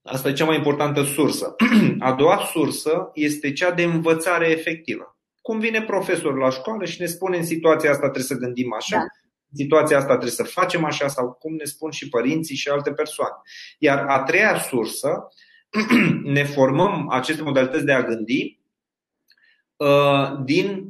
[0.02, 1.54] Asta e cea mai importantă sursă.
[1.98, 5.19] A doua sursă este cea de învățare efectivă.
[5.50, 8.96] Cum vine profesorul la școală și ne spune în situația asta trebuie să gândim așa,
[8.96, 9.02] da.
[9.02, 12.92] în situația asta trebuie să facem așa sau cum ne spun și părinții și alte
[12.92, 13.34] persoane.
[13.78, 15.28] Iar a treia sursă,
[16.36, 18.60] ne formăm aceste modalități de a gândi
[19.76, 20.84] uh, din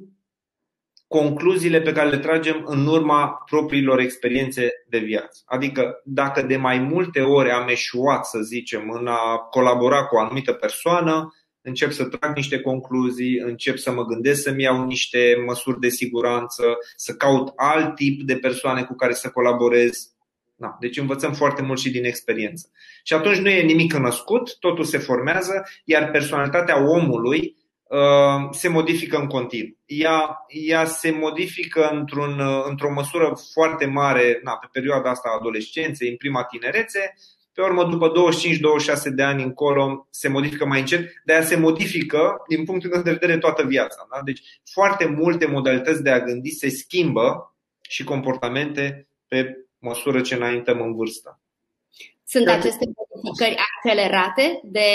[1.07, 5.43] concluziile pe care le tragem în urma propriilor experiențe de viață.
[5.47, 10.21] Adică dacă de mai multe ori am eșuat, să zicem, în a colabora cu o
[10.21, 15.81] anumită persoană, încep să trag niște concluzii, încep să mă gândesc să-mi iau niște măsuri
[15.81, 16.65] de siguranță,
[16.97, 20.15] să caut alt tip de persoane cu care să colaborez.
[20.57, 22.71] Da, deci învățăm foarte mult și din experiență.
[23.03, 27.59] Și atunci nu e nimic născut, totul se formează, iar personalitatea omului
[27.91, 29.77] Uh, se modifică în continuu.
[29.85, 35.37] Ea, ea se modifică într-un, uh, într-o măsură foarte mare na, pe perioada asta a
[35.39, 37.15] adolescenței, în prima tinerețe,
[37.61, 38.13] pe urmă, după
[39.11, 43.11] 25-26 de ani încolo, se modifică mai încet, de aia se modifică din punctul de
[43.11, 44.07] vedere toată viața.
[44.11, 44.21] Da?
[44.25, 44.41] Deci,
[44.73, 50.95] foarte multe modalități de a gândi se schimbă și comportamente pe măsură ce înaintăm în
[50.95, 51.41] vârstă.
[52.27, 54.89] Sunt aceste modificări accelerate de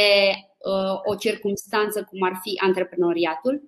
[0.65, 3.61] Uh, o circunstanță cum ar fi antreprenoriatul.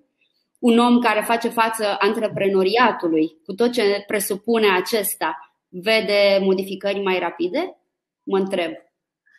[0.58, 7.76] Un om care face față antreprenoriatului, cu tot ce presupune acesta, vede modificări mai rapide?
[8.22, 8.72] Mă întreb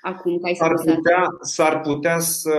[0.01, 2.55] acum că ai s-ar putea, s-ar putea să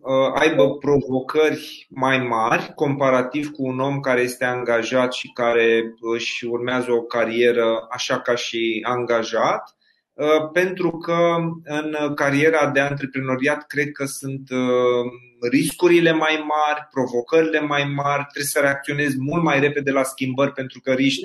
[0.00, 6.46] uh, aibă provocări mai mari comparativ cu un om care este angajat și care își
[6.46, 9.74] urmează o carieră așa ca și angajat
[10.20, 15.10] Uh, pentru că în cariera de antreprenoriat cred că sunt uh,
[15.50, 20.80] riscurile mai mari, provocările mai mari, trebuie să reacționezi mult mai repede la schimbări pentru
[20.80, 21.22] că riști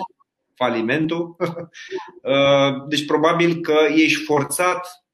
[0.55, 1.35] falimentul.
[2.21, 5.04] Uh, deci probabil că ești forțat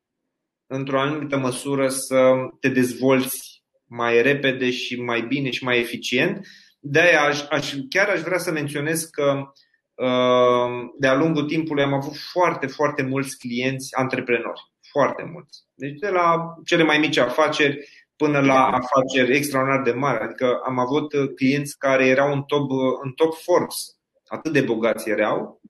[0.71, 6.47] într-o anumită măsură să te dezvolți mai repede și mai bine și mai eficient.
[6.79, 9.51] De-aia aș, aș, chiar aș vrea să menționez că
[9.93, 14.71] uh, de-a lungul timpului am avut foarte, foarte mulți clienți antreprenori.
[14.91, 15.59] Foarte mulți.
[15.73, 20.23] Deci de la cele mai mici afaceri până la afaceri extraordinar de mari.
[20.23, 22.69] Adică am avut clienți care erau în top,
[23.03, 23.97] în top Forbes.
[24.27, 25.61] Atât de bogați erau.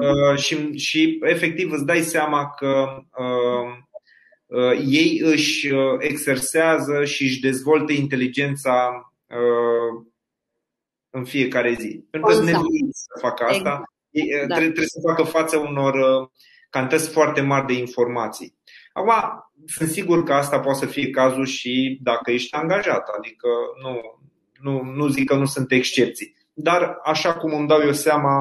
[0.00, 2.86] Uh, și, și efectiv îți dai seama că
[3.18, 3.88] uh, uh,
[4.86, 8.90] ei își uh, exersează și își dezvoltă inteligența
[9.26, 10.04] uh,
[11.10, 12.04] în fiecare zi.
[12.10, 13.56] Pentru că sunt nevoiți să facă asta.
[13.56, 13.92] Exact.
[14.10, 14.54] Ei, uh, da.
[14.54, 16.28] trebuie, trebuie să facă față unor uh,
[16.70, 18.58] cantități foarte mari de informații.
[18.92, 19.12] Acum,
[19.66, 23.48] sunt sigur că asta poate să fie cazul și dacă ești angajat, adică
[23.82, 24.20] nu,
[24.60, 26.36] nu, nu zic că nu sunt excepții.
[26.52, 28.32] Dar așa cum îmi dau eu seama,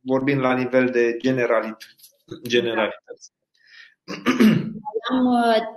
[0.00, 2.10] vorbind la nivel de generalități.
[2.46, 3.32] generalități.
[4.04, 4.67] Mai
[5.10, 5.26] am,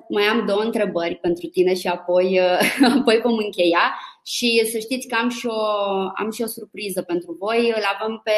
[0.10, 2.40] mai am două întrebări pentru tine și apoi,
[2.98, 3.94] apoi vom încheia.
[4.24, 5.62] Și să știți că am și o,
[6.16, 7.74] am și o surpriză pentru voi.
[7.76, 8.32] Îl avem pe,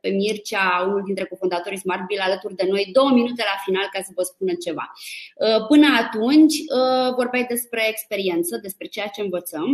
[0.00, 4.00] pe Mircea, unul dintre cofondatorii Smart Bill, alături de noi, două minute la final ca
[4.02, 4.92] să vă spună ceva.
[5.36, 9.68] Uh, până atunci, uh, vorbeai despre experiență, despre ceea ce învățăm.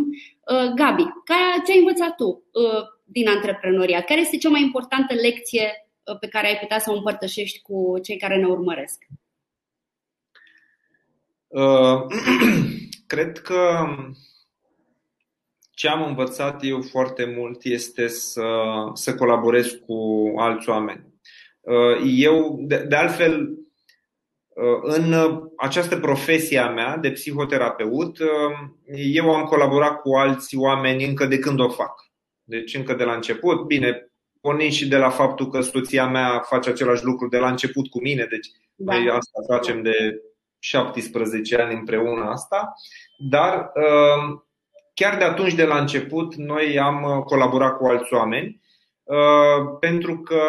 [0.52, 1.04] Uh, Gabi,
[1.64, 2.42] ce ai învățat tu
[3.04, 4.04] din antreprenoriat?
[4.04, 5.86] Care este cea mai importantă lecție
[6.20, 9.04] pe care ai putea să o împărtășești cu cei care ne urmăresc?
[11.52, 12.06] Uh,
[13.06, 13.86] cred că
[15.70, 18.48] ce am învățat eu foarte mult este să,
[18.92, 21.06] să colaborez cu alți oameni.
[21.60, 23.40] Uh, eu, de, de altfel,
[24.48, 25.14] uh, în
[25.56, 28.28] această profesie a mea de psihoterapeut, uh,
[29.12, 32.10] eu am colaborat cu alți oameni încă de când o fac.
[32.42, 36.70] Deci încă de la început, bine, pornind și de la faptul că soția mea face
[36.70, 38.94] același lucru de la început cu mine, deci da.
[38.94, 40.22] noi asta facem de
[40.62, 42.72] 17 ani împreună asta,
[43.18, 43.72] dar
[44.94, 48.60] chiar de atunci, de la început, noi am uh, colaborat cu alți oameni
[49.02, 50.42] uh, pentru că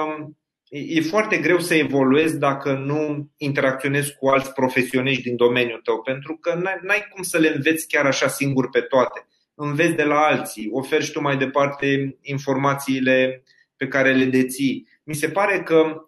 [0.69, 6.37] e foarte greu să evoluezi dacă nu interacționezi cu alți profesioniști din domeniul tău, pentru
[6.41, 9.27] că n-ai cum să le înveți chiar așa singur pe toate.
[9.55, 13.43] Înveți de la alții, oferi și tu mai departe informațiile
[13.77, 14.87] pe care le deții.
[15.03, 16.01] Mi se pare că uh,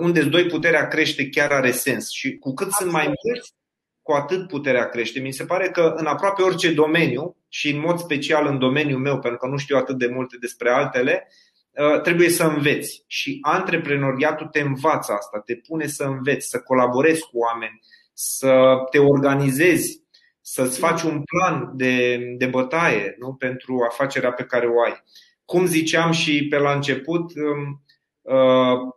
[0.00, 2.92] unde doi puterea crește chiar are sens și cu cât Absolut.
[2.92, 3.54] sunt mai mulți,
[4.02, 5.20] cu atât puterea crește.
[5.20, 9.18] Mi se pare că în aproape orice domeniu și în mod special în domeniul meu,
[9.18, 11.28] pentru că nu știu atât de multe despre altele,
[11.70, 13.04] uh, trebuie să înveți.
[13.06, 17.80] Și antreprenoriatul te învață asta, te pune să înveți, să colaborezi cu oameni,
[18.12, 20.02] să te organizezi,
[20.40, 23.34] să-ți faci un plan de, de bătaie nu?
[23.34, 25.04] pentru afacerea pe care o ai.
[25.44, 27.89] Cum ziceam și pe la început, um, uh,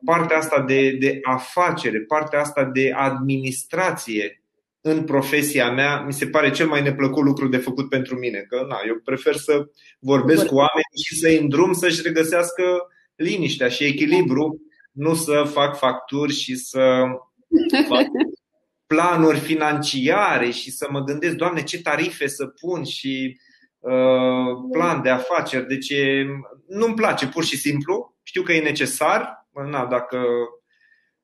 [0.05, 4.43] partea asta de, de afacere, partea asta de administrație
[4.81, 8.39] în profesia mea, mi se pare cel mai neplăcut lucru de făcut pentru mine.
[8.39, 9.65] Că na, eu prefer să
[9.99, 12.63] vorbesc cu oameni și să-i îndrum să-și regăsească
[13.15, 14.61] liniștea și echilibru,
[14.91, 17.03] nu să fac facturi și să
[17.87, 18.05] fac
[18.93, 23.52] planuri financiare și să mă gândesc, Doamne, ce tarife să pun și uh,
[24.71, 25.67] plan de afaceri.
[25.67, 25.93] Deci
[26.67, 28.15] nu-mi place, pur și simplu.
[28.23, 29.47] Știu că e necesar.
[29.69, 30.17] Na, dacă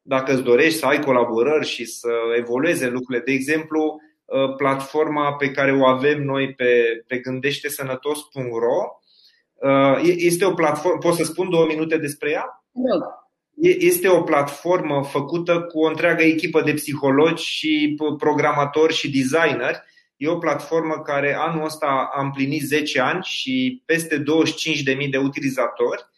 [0.09, 3.23] dacă îți dorești să ai colaborări și să evolueze lucrurile.
[3.25, 8.99] De exemplu, uh, platforma pe care o avem noi pe, pe gândește-sănătos.ro
[9.53, 12.63] uh, este o platformă, pot să spun două minute despre ea?
[12.71, 13.31] Da.
[13.61, 19.83] Este o platformă făcută cu o întreagă echipă de psihologi și programatori și designeri.
[20.19, 26.09] E o platformă care anul ăsta a împlinit 10 ani și peste 25.000 de utilizatori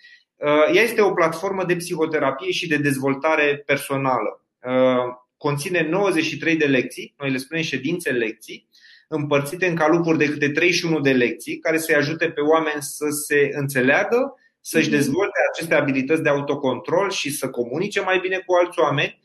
[0.42, 4.42] Uh, ea este o platformă de psihoterapie și de dezvoltare personală.
[4.64, 8.68] Uh, conține 93 de lecții, noi le spunem ședințe lecții,
[9.08, 13.50] împărțite în calupuri de câte 31 de lecții, care să-i ajute pe oameni să se
[13.54, 14.96] înțeleagă, să-și mhm.
[14.96, 19.20] dezvolte aceste abilități de autocontrol și să comunice mai bine cu alți oameni.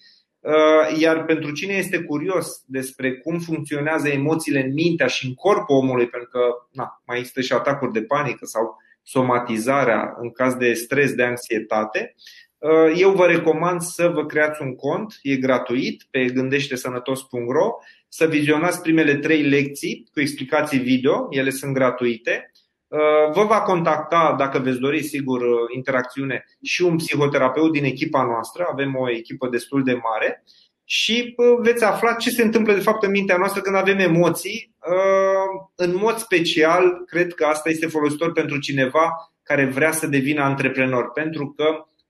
[0.46, 5.76] Uh, iar pentru cine este curios despre cum funcționează emoțiile în mintea și în corpul
[5.76, 6.40] omului, pentru că
[6.72, 12.14] na, mai există și atacuri de panică sau somatizarea în caz de stres, de anxietate,
[12.58, 17.70] uh, eu vă recomand să vă creați un cont, e gratuit, pe gândește-sănătos.ro,
[18.08, 22.52] să vizionați primele trei lecții cu explicații video, ele sunt gratuite.
[22.88, 28.22] Uh, vă va contacta, dacă veți dori, sigur, uh, interacțiune și un psihoterapeut din echipa
[28.22, 30.44] noastră, avem o echipă destul de mare
[30.84, 34.74] și veți afla ce se întâmplă de fapt în mintea noastră când avem emoții.
[34.78, 39.10] Uh, în mod special, cred că asta este folositor pentru cineva
[39.42, 41.64] care vrea să devină antreprenor, pentru că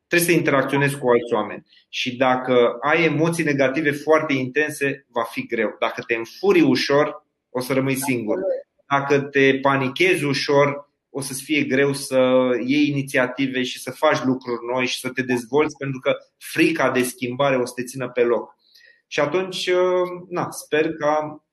[0.06, 1.66] trebuie să interacționezi cu alți oameni.
[1.88, 5.76] Și dacă ai emoții negative foarte intense, va fi greu.
[5.78, 8.38] Dacă te înfuri ușor, o să rămâi singur.
[8.89, 14.66] Dacă te panichezi ușor, o să-ți fie greu să iei inițiative și să faci lucruri
[14.74, 18.22] noi și să te dezvolți, pentru că frica de schimbare o să te țină pe
[18.22, 18.55] loc.
[19.07, 19.70] Și atunci,
[20.28, 21.45] na, sper ca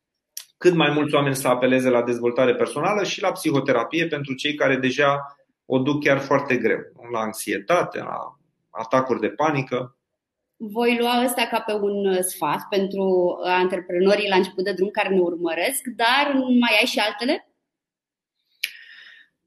[0.58, 4.76] cât mai mulți oameni să apeleze la dezvoltare personală și la psihoterapie pentru cei care
[4.76, 6.80] deja o duc chiar foarte greu,
[7.12, 8.38] la anxietate, la
[8.70, 9.98] atacuri de panică.
[10.72, 15.20] Voi lua ăsta ca pe un sfat pentru antreprenorii la început de drum care ne
[15.20, 17.47] urmăresc, dar mai ai și altele?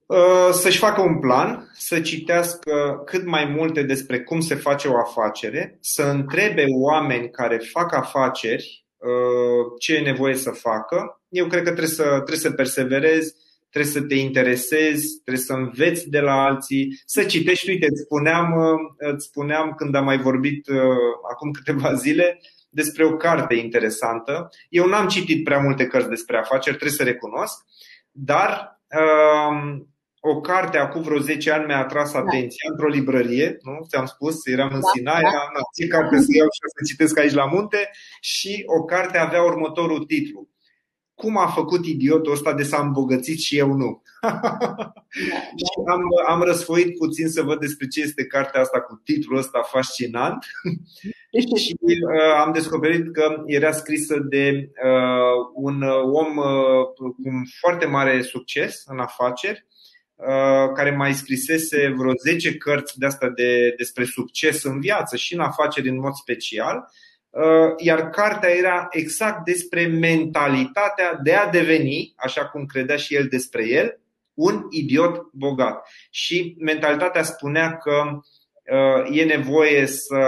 [0.07, 4.99] Uh, să-și facă un plan, să citească cât mai multe despre cum se face o
[4.99, 11.21] afacere, să întrebe oameni care fac afaceri uh, ce e nevoie să facă.
[11.29, 13.35] Eu cred că trebuie să, trebuie să perseverezi,
[13.77, 17.71] trebuie să te interesezi, trebuie să înveți de la alții, să citești.
[17.71, 20.69] Uite, îți spuneam, uh, îți spuneam când am mai vorbit
[21.31, 24.49] acum câteva zile despre o carte interesantă.
[24.69, 27.65] Eu n-am citit prea multe cărți despre afaceri, trebuie să recunosc,
[28.11, 28.81] dar
[30.21, 32.19] o carte acum vreo 10 ani mi-a atras da.
[32.19, 32.73] atenția da.
[32.73, 33.87] într-o librărie, nu?
[33.89, 35.51] Ți-am spus, eram în da, Sinaia, da.
[35.55, 39.43] Na, ce carte să iau și să citesc aici la munte și o carte avea
[39.43, 40.49] următorul titlu.
[41.17, 44.03] Cum a făcut idiotul ăsta de s-a îmbogățit și eu nu?
[44.21, 44.93] Da, da.
[45.63, 49.63] și am, am răsfoit puțin să văd despre ce este cartea asta cu titlul ăsta
[49.63, 50.45] fascinant
[51.57, 57.13] și uh, am descoperit că era scrisă de uh, un om uh, cu
[57.61, 59.67] foarte mare succes în afaceri
[60.17, 65.35] Uh, care mai scrisese vreo 10 cărți de asta de, despre succes în viață și
[65.35, 67.06] în afaceri în mod special, uh,
[67.77, 73.69] iar cartea era exact despre mentalitatea de a deveni, așa cum credea și el despre
[73.69, 74.01] el,
[74.35, 75.89] un idiot bogat.
[76.11, 78.21] Și mentalitatea spunea că
[78.73, 80.19] uh, e nevoie să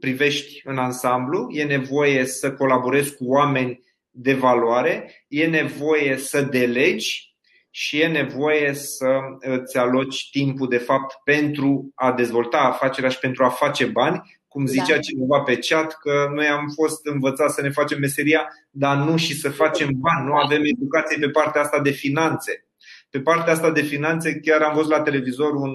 [0.00, 3.80] privești în ansamblu, e nevoie să colaborezi cu oameni
[4.10, 7.34] de valoare, e nevoie să delegi
[7.70, 9.06] și e nevoie să
[9.38, 14.66] îți aloci timpul de fapt pentru a dezvolta afacerea și pentru a face bani, cum
[14.66, 14.98] zicea da.
[14.98, 19.34] cineva pe chat că noi am fost învățați să ne facem meseria, dar nu și
[19.34, 22.66] să facem bani, nu avem educație pe partea asta de finanțe.
[23.10, 25.74] Pe partea asta de finanțe chiar am văzut la televizor un,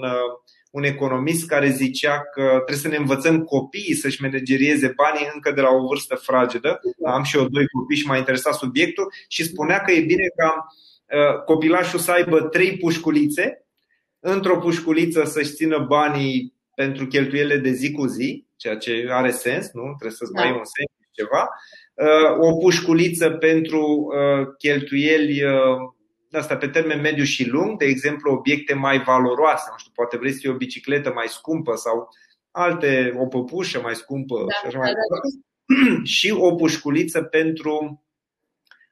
[0.72, 5.62] un economist care zicea că trebuie să ne învățăm copiii să-și managerieze banii încă de
[5.62, 6.80] la o vârstă fragedă.
[7.06, 10.66] Am și eu doi copii și m-a interesat subiectul și spunea că e bine ca
[10.66, 13.66] uh, copilașul să aibă trei pușculițe,
[14.20, 19.72] într-o pușculiță să-și țină banii pentru cheltuielile de zi cu zi, ceea ce are sens,
[19.74, 19.84] nu?
[19.84, 20.42] Trebuie să-ți da.
[20.42, 21.50] mai un sens ceva.
[21.94, 25.44] Uh, o pușculiță pentru uh, cheltuieli
[26.32, 30.32] asta pe termen mediu și lung, de exemplu obiecte mai valoroase, nu știu, poate vrei
[30.32, 32.10] să fie o bicicletă mai scumpă sau
[32.52, 36.04] alte, o păpușă mai scumpă da, și așa mai da, da.
[36.18, 38.04] și o pușculiță pentru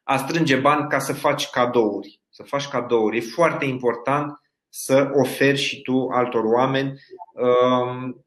[0.04, 2.22] a strânge bani ca să faci cadouri.
[2.30, 3.18] Să faci cadouri.
[3.18, 7.00] E foarte important să oferi și tu altor oameni
[7.34, 8.26] um,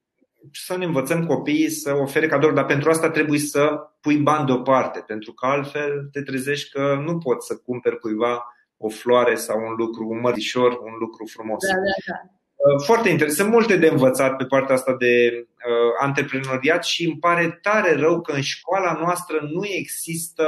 [0.52, 3.70] să ne învățăm copiii să ofere cadouri, dar pentru asta trebuie să
[4.00, 8.44] pui bani deoparte, pentru că altfel te trezești că nu poți să cumperi cuiva
[8.76, 11.66] o floare sau un lucru, un mărțișor, un lucru frumos.
[11.66, 12.40] Da, da, da.
[12.60, 13.40] Uh, foarte interesant.
[13.40, 18.20] Sunt multe de învățat pe partea asta de uh, antreprenoriat și îmi pare tare rău
[18.20, 20.44] că în școala noastră nu există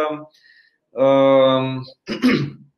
[0.89, 1.75] uh,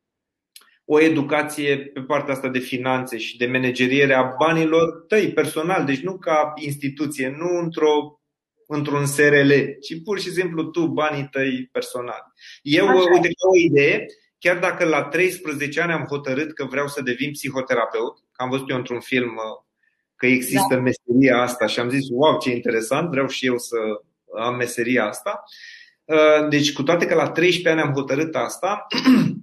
[0.85, 6.01] o educație pe partea asta de finanțe și de manageriere a banilor tăi personal, deci
[6.01, 8.19] nu ca instituție, nu într-o
[8.67, 12.33] într-un SRL, ci pur și simplu tu, banii tăi personali.
[12.63, 13.11] Eu, Așa.
[13.13, 14.07] uite, ca o idee,
[14.45, 18.77] Chiar dacă la 13 ani am hotărât că vreau să devin psihoterapeut, am văzut eu
[18.77, 19.65] într-un film uh,
[20.17, 20.81] că există da.
[20.81, 23.77] meseria asta și am zis, wow, ce interesant, vreau și eu să
[24.39, 25.43] am meseria asta.
[26.05, 28.87] Uh, deci, cu toate că la 13 ani am hotărât asta,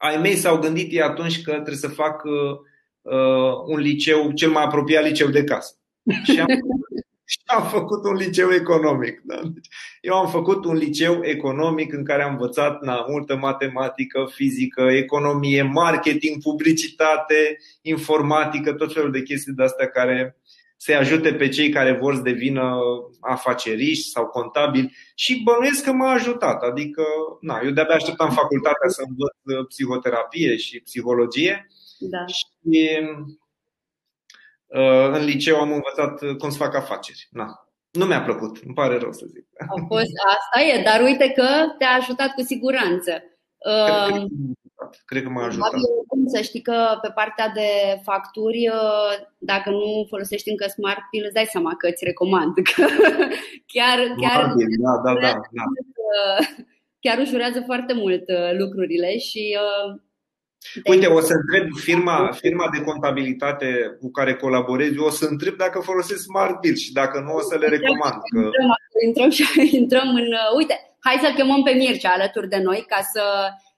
[0.00, 4.62] ai mei s-au gândit ei atunci că trebuie să fac uh, un liceu, cel mai
[4.64, 5.74] apropiat liceu de casă.
[6.22, 6.46] Și am
[7.32, 9.20] și am făcut un liceu economic.
[9.24, 9.40] Da?
[9.54, 9.68] Deci,
[10.00, 15.62] eu am făcut un liceu economic în care am învățat na, multă matematică, fizică, economie,
[15.62, 20.39] marketing, publicitate, informatică, tot felul de chestii de astea care
[20.82, 22.78] să ajute pe cei care vor să devină
[23.20, 26.62] afaceriști sau contabili și bănuiesc că m-a ajutat.
[26.62, 27.02] Adică,
[27.40, 31.66] na, eu de-abia așteptam facultatea să învăț psihoterapie și psihologie
[31.98, 32.26] da.
[32.26, 32.46] și
[34.70, 37.28] Uh, în liceu am învățat uh, cum să fac afaceri.
[37.30, 37.46] Na.
[37.90, 39.46] Nu mi-a plăcut, îmi pare rău să zic.
[39.58, 41.46] A fost, asta e, dar uite că
[41.78, 43.10] te-a ajutat cu siguranță.
[43.86, 44.28] Cred că, um,
[45.04, 45.70] Cred că m-a ajutat.
[46.26, 48.70] Să știi că pe partea de facturi,
[49.38, 52.54] dacă nu folosești încă Smart Bill, îți dai seama că îți recomand.
[52.54, 52.82] Că
[53.74, 54.54] chiar, chiar,
[54.86, 55.64] da, da, da, da.
[57.00, 58.24] chiar ușurează foarte mult
[58.58, 59.56] lucrurile și
[60.84, 65.56] Uite, o să întreb firma, firma de contabilitate cu care colaborez, eu o să întreb
[65.56, 68.18] dacă folosesc Smart Bill și dacă nu o să le recomand.
[68.32, 68.38] Că...
[68.38, 68.70] Intrăm,
[69.06, 69.44] intrăm și
[69.82, 70.28] intrăm în.
[70.56, 73.69] Uite, hai să-l chemăm pe Mircea alături de noi ca să, uh,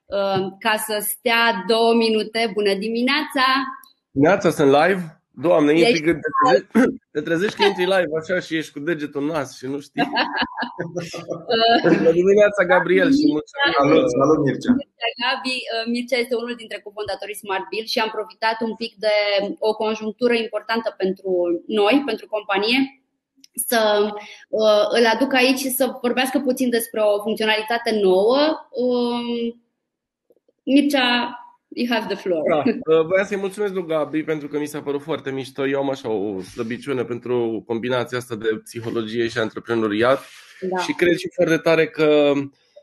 [0.58, 2.50] ca să stea două minute.
[2.54, 3.44] Bună dimineața!
[4.10, 5.22] Dimineața, sunt live?
[5.34, 6.66] Doamne, intri, te, trezești,
[7.12, 10.02] te trezești că intri live așa și ești cu degetul în nas și nu știi.
[11.98, 13.72] Bună dimineața, Gabriel și mulțumim.
[13.78, 14.72] Salut, salut Mircea.
[15.22, 19.16] Gabi, uh, Mircea este unul dintre cofondatorii Smart Bill și am profitat un pic de
[19.68, 21.30] o conjunctură importantă pentru
[21.66, 22.78] noi, pentru companie,
[23.68, 23.80] să
[24.48, 28.40] uh, îl aduc aici să vorbească puțin despre o funcționalitate nouă.
[30.64, 31.36] Um, Mircea,
[31.74, 32.42] You have the floor.
[32.48, 32.62] Da.
[32.66, 35.68] Uh, voiam să-i mulțumesc lui Gabi pentru că mi s-a părut foarte mișto.
[35.68, 40.24] Eu am așa o slăbiciune pentru combinația asta de psihologie și antreprenoriat
[40.60, 40.78] da.
[40.78, 42.32] și cred și foarte tare că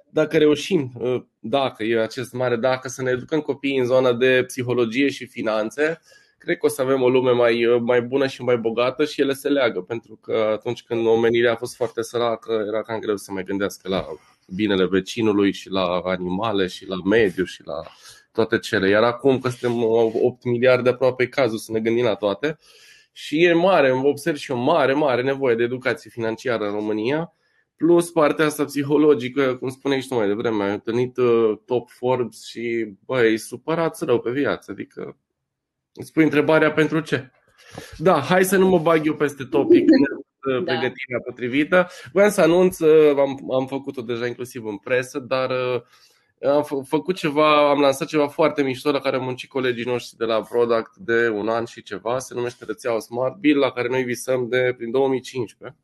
[0.10, 4.44] dacă reușim, uh, dacă e acest mare dacă, să ne educăm copiii în zona de
[4.48, 6.00] psihologie și finanțe,
[6.38, 9.22] cred că o să avem o lume mai, uh, mai bună și mai bogată și
[9.22, 13.18] ele se leagă, pentru că atunci când omenirea a fost foarte săracă, era cam greu
[13.18, 14.06] să mai gândească la
[14.56, 17.84] binele vecinului și la animale și la mediu și la
[18.32, 18.90] toate cele.
[18.90, 22.58] Iar acum că suntem 8 miliarde aproape cazul să ne gândim la toate
[23.12, 27.34] și e mare, observ și o mare, mare nevoie de educație financiară în România,
[27.76, 32.46] plus partea asta psihologică, cum spuneai și tu mai devreme, ai întâlnit uh, top Forbes
[32.46, 35.18] și băi, supărat rău pe viață, adică
[35.94, 37.32] îți pui întrebarea pentru ce.
[37.98, 39.86] Da, hai să nu mă bag eu peste topic,
[40.52, 40.64] da.
[40.64, 41.88] pregătirea potrivită.
[42.14, 45.82] Vreau să anunț, uh, am, am făcut-o deja inclusiv în presă, dar uh,
[46.42, 50.18] am f- făcut ceva, am lansat ceva foarte mișto la care am muncit colegii noștri
[50.18, 53.88] de la Product de un an și ceva, se numește rețeaua Smart Bill, la care
[53.88, 55.78] noi visăm de prin 2015.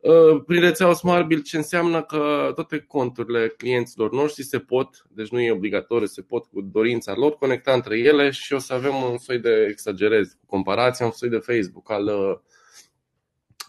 [0.00, 5.28] Uh, prin rețeaua Smart Bill ce înseamnă că toate conturile clienților noștri se pot, deci
[5.28, 8.94] nu e obligatoriu, se pot cu dorința lor conecta între ele și o să avem
[8.94, 12.38] un soi de, exagerez, cu comparația, un soi de Facebook al uh,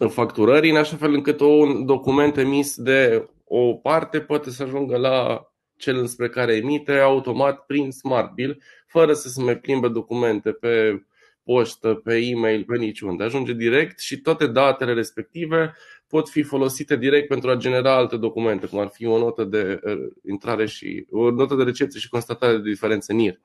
[0.08, 5.48] facturării, în așa fel încât un document emis de o parte poate să ajungă la
[5.76, 11.04] cel înspre care emite automat prin Smart Bill, fără să se mai plimbe documente pe
[11.44, 13.24] poștă, pe e-mail, pe niciunde.
[13.24, 15.74] Ajunge direct și toate datele respective
[16.08, 19.80] pot fi folosite direct pentru a genera alte documente, cum ar fi o notă de
[19.84, 19.96] uh,
[20.28, 23.40] intrare și o notă de recepție și constatare de diferențe NIR.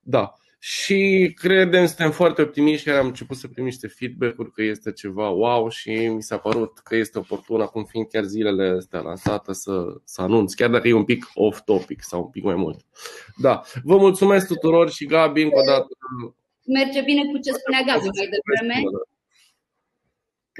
[0.00, 0.34] Da.
[0.62, 5.28] Și credem, suntem foarte optimiști, chiar am început să primim niște feedback-uri că este ceva
[5.28, 9.72] wow și mi s-a părut că este oportun, acum fiind chiar zilele astea lansată, să,
[10.04, 12.80] să anunț, chiar dacă e un pic off-topic sau un pic mai mult.
[13.36, 15.88] Da, vă mulțumesc tuturor și Gabi încă o dată.
[16.64, 18.82] Merge bine cu ce spunea Gabi mai devreme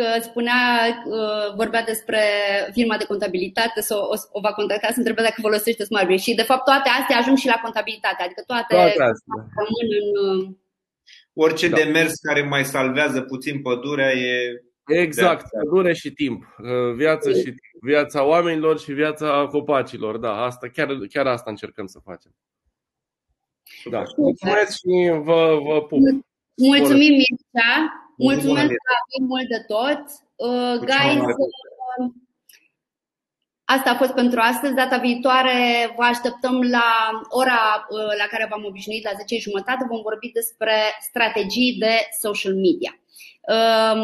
[0.01, 0.61] că spunea,
[1.05, 2.23] uh, vorbea despre
[2.73, 6.49] firma de contabilitate, să o, o va contacta să întrebe dacă folosește Smart Și de
[6.51, 8.95] fapt toate astea ajung și la contabilitate, adică toate, toate
[9.59, 10.09] rămân în...
[10.29, 10.49] Uh,
[11.33, 11.77] Orice da.
[11.77, 16.43] demers care mai salvează puțin pădurea e Exact, pădure și timp.
[16.59, 17.59] Uh, viața și timp.
[17.81, 20.17] Viața oamenilor și viața copacilor.
[20.17, 22.35] Da, asta, chiar, chiar asta încercăm să facem.
[23.91, 24.03] Da.
[24.17, 26.01] Mulțumesc și vă, vă pup.
[26.55, 28.00] Mulțumim, Mircea.
[28.29, 30.03] Mulțumesc, Gabi, mult de tot.
[30.37, 32.11] Uh, guys, uh,
[33.65, 34.75] asta a fost pentru astăzi.
[34.75, 35.59] Data viitoare
[35.97, 36.89] vă așteptăm la
[37.29, 39.87] ora uh, la care v-am obișnuit, la 10 jumătate.
[39.89, 40.77] Vom vorbi despre
[41.09, 42.93] strategii de social media.
[43.55, 44.01] Uh,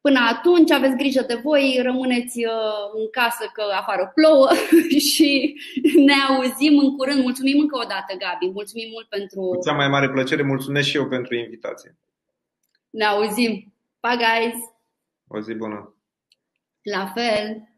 [0.00, 4.48] până atunci aveți grijă de voi, rămâneți uh, în casă că afară plouă
[5.12, 5.30] și
[6.08, 7.22] ne auzim în curând.
[7.22, 8.56] Mulțumim încă o dată, Gabi.
[8.58, 9.40] Mulțumim mult pentru.
[9.40, 11.96] Cu cea mai mare plăcere, mulțumesc și eu pentru invitație.
[12.96, 13.72] Ne auzim.
[14.00, 14.54] Pa, guys!
[15.28, 15.94] O zi bună!
[16.82, 17.68] La fel!